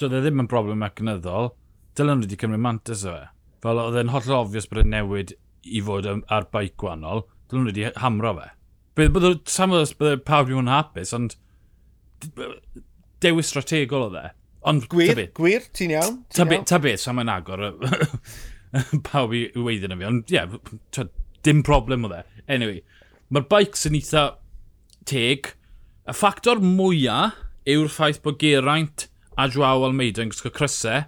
Doedd 0.00 0.16
e 0.16 0.22
ddim 0.24 0.42
yn 0.42 0.48
broblem 0.50 0.80
mecanyddol. 0.80 1.52
Dylen 1.98 2.20
nhw 2.20 2.26
wedi 2.26 2.40
cymryd 2.40 2.64
mantis 2.64 3.04
o 3.04 3.14
fe. 3.14 3.26
Fel 3.60 3.80
oedd 3.82 3.98
e'n 4.00 4.12
holl 4.14 4.36
obvious 4.38 4.68
bod 4.68 4.82
e'n 4.82 4.94
newid 4.94 5.34
i 5.64 5.82
fod 5.84 6.08
ar 6.08 6.48
baic 6.52 6.76
gwannol, 6.80 7.24
dylen 7.50 7.66
nhw 7.66 7.72
wedi 7.72 7.86
hamro 8.00 8.34
fe. 8.38 8.48
Bydd 8.98 9.14
bydd 9.16 9.40
sam 9.50 9.74
oes 9.76 9.92
bydd 9.96 10.24
pawb 10.28 10.48
wedi 10.48 10.58
mwyn 10.58 10.72
hapus, 10.72 11.14
ond 11.16 11.36
dewis 13.24 13.50
strategol 13.52 14.08
o 14.08 14.10
dde. 14.12 14.26
Ond 14.70 14.86
gwir, 14.92 15.14
tabi, 15.14 15.26
gwir, 15.36 15.68
ti'n 15.76 15.94
iawn. 15.94 16.18
Ta 16.36 16.44
beth, 16.48 16.66
ta 16.68 16.80
beth, 16.82 17.00
sam 17.00 17.20
yn 17.22 17.32
agor 17.32 17.70
pawb 19.08 19.32
i 19.36 19.46
weiddi 19.56 19.88
na 19.88 19.96
fi, 19.96 20.08
ond 20.08 20.32
ie, 20.32 20.36
yeah, 20.36 21.06
dim 21.46 21.62
problem 21.66 22.04
o 22.04 22.12
dde. 22.12 22.24
Anyway, 22.50 22.82
mae'r 23.32 23.48
bikes 23.50 23.86
yn 23.88 23.96
eitha 23.96 24.26
teg. 25.08 25.54
Y 26.08 26.16
ffactor 26.16 26.60
mwyaf 26.64 27.38
yw'r 27.70 27.88
ffaith 27.92 28.20
bod 28.24 28.40
Geraint 28.40 29.06
a 29.38 29.46
Joao 29.48 29.86
Almeida 29.86 30.24
yn 30.24 30.32
gwisgo 30.32 30.52
crysau 30.52 31.06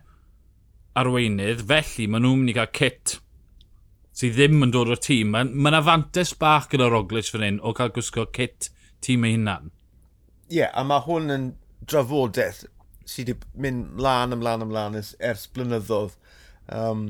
arweinydd, 0.99 1.65
felly 1.69 2.07
maen 2.09 2.27
nhw'n 2.27 2.41
mynd 2.43 2.53
i 2.53 2.57
gael 2.57 2.73
kit 2.77 3.17
sydd 4.17 4.37
ddim 4.37 4.67
yn 4.67 4.75
dod 4.75 4.93
o'r 4.93 5.01
tîm. 5.01 5.33
Mae 5.33 5.49
yna 5.49 5.81
ma 5.81 5.83
fantes 5.87 6.35
bach 6.39 6.69
gyda 6.73 6.91
Roglic 6.93 7.31
fan 7.33 7.47
hyn 7.47 7.61
o 7.63 7.73
cael 7.77 7.93
gwisgo 7.97 8.27
kit 8.37 8.71
tîm 9.05 9.27
ei 9.27 9.37
hunan. 9.37 9.73
Ie, 10.51 10.63
yeah, 10.63 10.73
a 10.77 10.85
mae 10.85 11.05
hwn 11.07 11.33
yn 11.33 11.51
drafodaeth 11.89 12.65
sydd 13.09 13.33
wedi 13.33 13.63
mynd 13.65 13.93
mlaen 13.99 14.37
ymlaen 14.37 14.65
ymlaen 14.67 14.99
ers 15.01 15.47
blynyddoedd. 15.55 16.17
Um, 16.73 17.07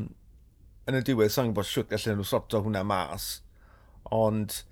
yn 0.88 0.98
y 0.98 1.02
diwedd, 1.06 1.32
sa'n 1.34 1.50
gwybod 1.50 1.68
siwt 1.68 1.92
allan 1.94 2.18
nhw 2.18 2.26
sorto 2.26 2.62
hwnna 2.62 2.82
mas. 2.86 3.28
Ond, 4.14 4.62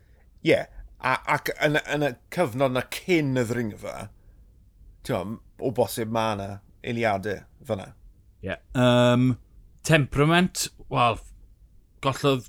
ie, 0.42 0.54
yeah, 0.54 0.70
ac 1.00 1.52
yn, 1.58 1.78
yn 1.84 2.06
y 2.08 2.14
cyfnod 2.34 2.74
na 2.74 2.84
cyn 2.94 3.38
y 3.38 3.46
ddringfa, 3.46 4.08
o 5.10 5.70
bosib 5.76 6.12
mae 6.14 6.34
yna 6.36 6.48
eiliadau 6.86 7.44
fyna. 7.66 7.92
Ie. 8.40 8.52
Yeah. 8.52 8.60
Um, 8.74 9.34
temperament, 9.86 10.68
wel, 10.92 11.20
gollodd 12.04 12.48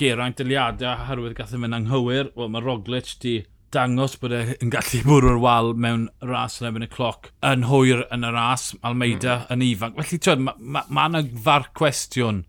Geraint 0.00 0.38
dyliadau 0.40 0.94
oherwydd 1.04 1.36
gath 1.38 1.52
e 1.54 1.60
yn 1.60 1.76
anghywir. 1.76 2.30
Wel, 2.38 2.50
mae 2.52 2.64
Roglic 2.64 3.10
di 3.22 3.34
dangos 3.74 4.14
bod 4.22 4.32
e'n 4.36 4.70
gallu 4.72 5.00
bwrw'r 5.04 5.40
wal 5.42 5.72
mewn 5.84 6.06
ras 6.22 6.60
yn 6.60 6.68
ebyn 6.70 6.86
y 6.86 6.88
cloc 6.92 7.30
yn 7.46 7.66
hwyr 7.68 8.04
yn 8.14 8.26
y 8.26 8.30
ras, 8.34 8.68
Almeida 8.86 9.40
mm. 9.42 9.52
yn 9.54 9.64
ifanc. 9.66 9.98
Felly, 9.98 10.20
twyd, 10.22 10.44
mae 10.46 10.56
yna 10.64 10.84
ma, 10.88 11.08
ma 11.10 11.22
far 11.46 11.68
cwestiwn 11.76 12.44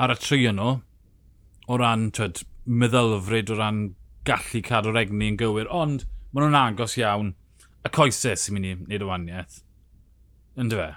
ar 0.00 0.14
y 0.14 0.18
tri 0.20 0.42
yno 0.50 0.76
o 1.70 1.80
ran 1.80 2.08
twyd, 2.16 2.44
meddylfryd, 2.66 3.52
o 3.54 3.58
ran 3.58 3.84
gallu 4.28 4.62
cadw'r 4.66 5.00
egni 5.00 5.32
yn 5.32 5.38
gywir, 5.40 5.70
ond 5.72 6.04
maen 6.30 6.50
nhw'n 6.50 6.60
agos 6.60 6.98
iawn. 7.00 7.34
Y 7.80 7.92
coesau 7.96 8.36
sy'n 8.36 8.58
mynd 8.58 8.68
i 8.68 8.74
wneud 8.76 9.06
y 9.06 9.08
waniaeth. 9.08 9.62
Ynddo 10.60 10.82
fe? 10.82 10.90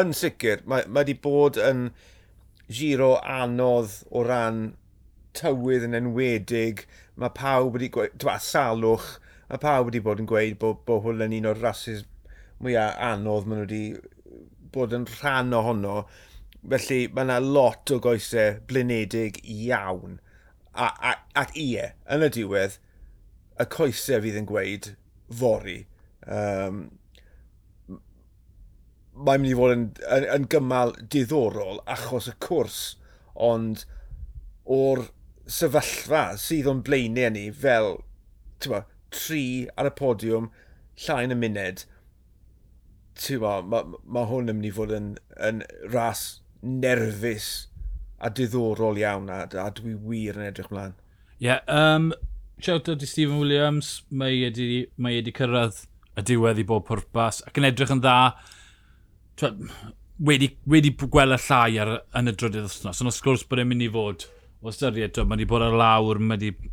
Yn 0.00 0.14
sicr. 0.16 0.64
Mae, 0.64 0.86
mae 0.88 1.04
wedi 1.04 1.20
bod 1.20 1.60
yn... 1.60 1.90
Um 1.90 2.18
giro 2.70 3.16
anodd 3.26 3.96
o 4.10 4.22
ran 4.26 4.62
tywydd 5.36 5.86
yn 5.88 5.98
enwedig. 5.98 6.84
Mae 7.20 7.32
pawb 7.36 7.76
wedi 7.76 7.90
gweud, 7.92 8.16
twa, 8.22 8.38
salwch, 8.42 9.16
mae 9.50 9.60
pawb 9.62 9.90
wedi 9.90 10.02
bod 10.04 10.22
yn 10.22 10.30
gweud 10.30 10.58
bod, 10.62 10.82
bod 10.86 11.04
hwn 11.06 11.26
yn 11.26 11.36
un 11.40 11.50
o'r 11.52 11.62
rhasys 11.62 12.04
mwyaf 12.60 12.98
anodd 13.10 13.48
maen 13.48 13.62
nhw 13.62 13.66
wedi 13.66 13.84
bod 14.74 14.94
yn 14.96 15.08
rhan 15.18 15.54
ohono. 15.56 16.04
Felly 16.60 17.06
mae 17.08 17.26
yna 17.26 17.40
lot 17.42 17.90
o 17.94 17.98
goesau 18.04 18.60
blinedig 18.68 19.40
iawn. 19.44 20.18
A, 20.70 20.90
a, 21.10 21.14
ac 21.40 21.56
ie, 21.58 21.90
yn 22.14 22.24
y 22.26 22.30
diwedd, 22.36 22.78
y 23.60 23.66
coesau 23.74 24.22
fydd 24.24 24.38
yn 24.40 24.48
gweud 24.48 24.92
fori. 25.40 25.80
Um, 26.26 26.84
mae'n 29.26 29.42
mynd 29.42 29.52
i 29.52 29.56
fod 29.58 29.74
yn, 29.74 29.86
yn, 30.16 30.26
yn 30.36 30.48
gymal 30.52 30.94
diddorol 31.12 31.80
achos 31.90 32.28
y 32.30 32.36
cwrs, 32.44 32.80
ond 33.34 33.84
o'r 34.70 35.06
sefyllfa 35.50 36.24
sydd 36.40 36.68
o'n 36.70 36.82
blaenau 36.86 37.32
ni 37.34 37.48
fel 37.52 37.96
tywa, 38.62 38.84
tri 39.10 39.44
ar 39.76 39.90
y 39.90 39.94
podiwm, 39.98 40.50
llai 41.04 41.24
yn 41.26 41.34
y 41.34 41.38
muned, 41.40 41.84
tywa, 43.20 43.58
mae 43.66 43.98
ma 44.04 44.24
hwn 44.30 44.52
yn 44.52 44.60
mynd 44.60 44.70
i 44.70 44.74
fod 44.76 44.94
yn, 44.96 45.10
yn 45.48 45.64
ras 45.92 46.24
nerfus 46.62 47.50
a 48.20 48.30
diddorol 48.36 49.00
iawn 49.00 49.30
a, 49.32 49.42
a 49.48 49.68
dwi 49.76 49.96
wir 49.96 50.38
yn 50.38 50.48
edrych 50.50 50.70
mlaen. 50.72 50.96
Ie, 51.40 51.48
yeah, 51.48 51.62
um, 51.72 52.10
shout 52.60 52.88
out 52.92 53.02
i 53.02 53.08
Stephen 53.08 53.40
Williams, 53.40 54.00
mae 54.10 54.36
wedi, 54.44 54.84
mae 55.00 55.18
wedi 55.18 55.34
cyrraedd 55.36 55.86
y 56.20 56.24
diwedd 56.28 56.60
i 56.60 56.66
bob 56.68 56.86
pwrpas 56.88 57.40
ac 57.48 57.60
yn 57.60 57.68
edrych 57.70 57.92
yn 57.94 58.02
dda 58.04 58.18
wedi, 60.26 60.50
wedi 60.70 60.92
gweld 61.00 61.36
y 61.36 61.40
llai 61.46 61.80
ar, 61.82 61.94
yn 62.18 62.30
y 62.30 62.36
drydydd 62.36 62.68
wythnos, 62.68 63.00
ond 63.00 63.10
wrth 63.10 63.24
gwrs 63.24 63.46
bod 63.48 63.62
e'n 63.62 63.70
mynd 63.70 63.86
i 63.86 63.90
fod 63.94 64.26
o 64.60 64.74
styried, 64.74 65.18
mae 65.24 65.38
wedi 65.38 65.48
bod 65.48 65.64
ar 65.64 65.76
lawr, 65.80 66.20
mae 66.20 66.36
wedi 66.36 66.70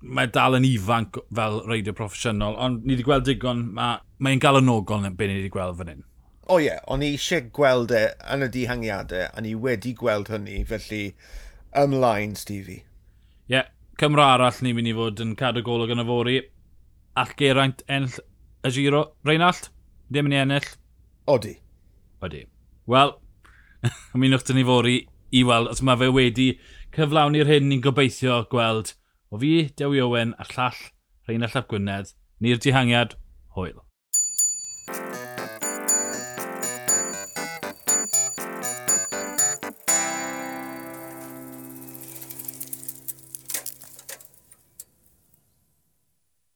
mae 0.00 0.30
dal 0.30 0.54
yn 0.58 0.66
ifanc 0.66 1.18
fel 1.34 1.58
reidio 1.66 1.94
proffesiynol, 1.96 2.54
ond 2.62 2.84
ni 2.86 2.94
wedi 2.94 3.06
gweld 3.06 3.26
digon, 3.26 3.64
mae'n 3.74 4.04
mae, 4.22 4.38
yn 4.38 4.70
ogol 4.72 5.06
yn 5.08 5.16
be 5.18 5.26
ni 5.26 5.40
wedi 5.40 5.52
gweld 5.52 5.78
fan 5.80 5.92
hyn. 5.92 6.04
O 6.48 6.56
ie, 6.62 6.68
yeah. 6.70 6.80
o'n 6.88 7.02
i 7.04 7.10
eisiau 7.12 7.48
gweld 7.52 7.92
e 7.92 8.04
yn 8.32 8.46
y 8.46 8.48
dihangiadau, 8.54 9.26
a 9.28 9.42
ni 9.44 9.52
wedi 9.58 9.92
gweld 9.98 10.30
hynny, 10.32 10.62
felly 10.68 11.02
ymlaen, 11.76 12.36
Stevie. 12.40 12.84
Ie, 13.48 13.58
yeah, 13.58 13.68
Cymro 14.00 14.24
arall 14.24 14.62
ni'n 14.62 14.76
mynd 14.78 14.88
i 14.88 14.94
fod 14.96 15.20
yn 15.24 15.34
cadw 15.38 15.64
golwg 15.66 15.92
yn 15.92 16.04
y 16.04 16.06
fori. 16.08 16.40
All 17.18 17.32
Geraint 17.40 17.82
enll 17.90 18.20
y 18.62 18.70
giro. 18.76 19.02
Reinald, 19.26 19.72
ddim 20.06 20.30
yn 20.30 20.36
ei 20.36 20.44
ennill. 20.44 20.68
Odi. 21.28 21.56
Oeddi. 22.22 22.44
Wel, 22.90 23.14
ymunwch 24.16 24.46
dyn 24.48 24.58
ni 24.60 24.66
fori 24.68 24.98
i 25.30 25.44
weld, 25.46 25.70
os 25.72 25.82
mae 25.84 26.00
fe 26.00 26.08
wedi 26.14 26.48
cyflawni'r 26.96 27.50
hyn 27.50 27.68
ni'n 27.70 27.84
gobeithio 27.84 28.40
gweld 28.52 28.94
o 29.30 29.40
fi, 29.42 29.52
Dewi 29.76 30.00
Owen, 30.04 30.34
a 30.40 30.46
llall 30.54 30.80
Rheina 31.28 31.50
Llap 31.52 31.68
Gwynedd, 31.70 32.14
ni'r 32.40 32.60
dihangiad, 32.64 33.18
hwyl. 33.56 33.82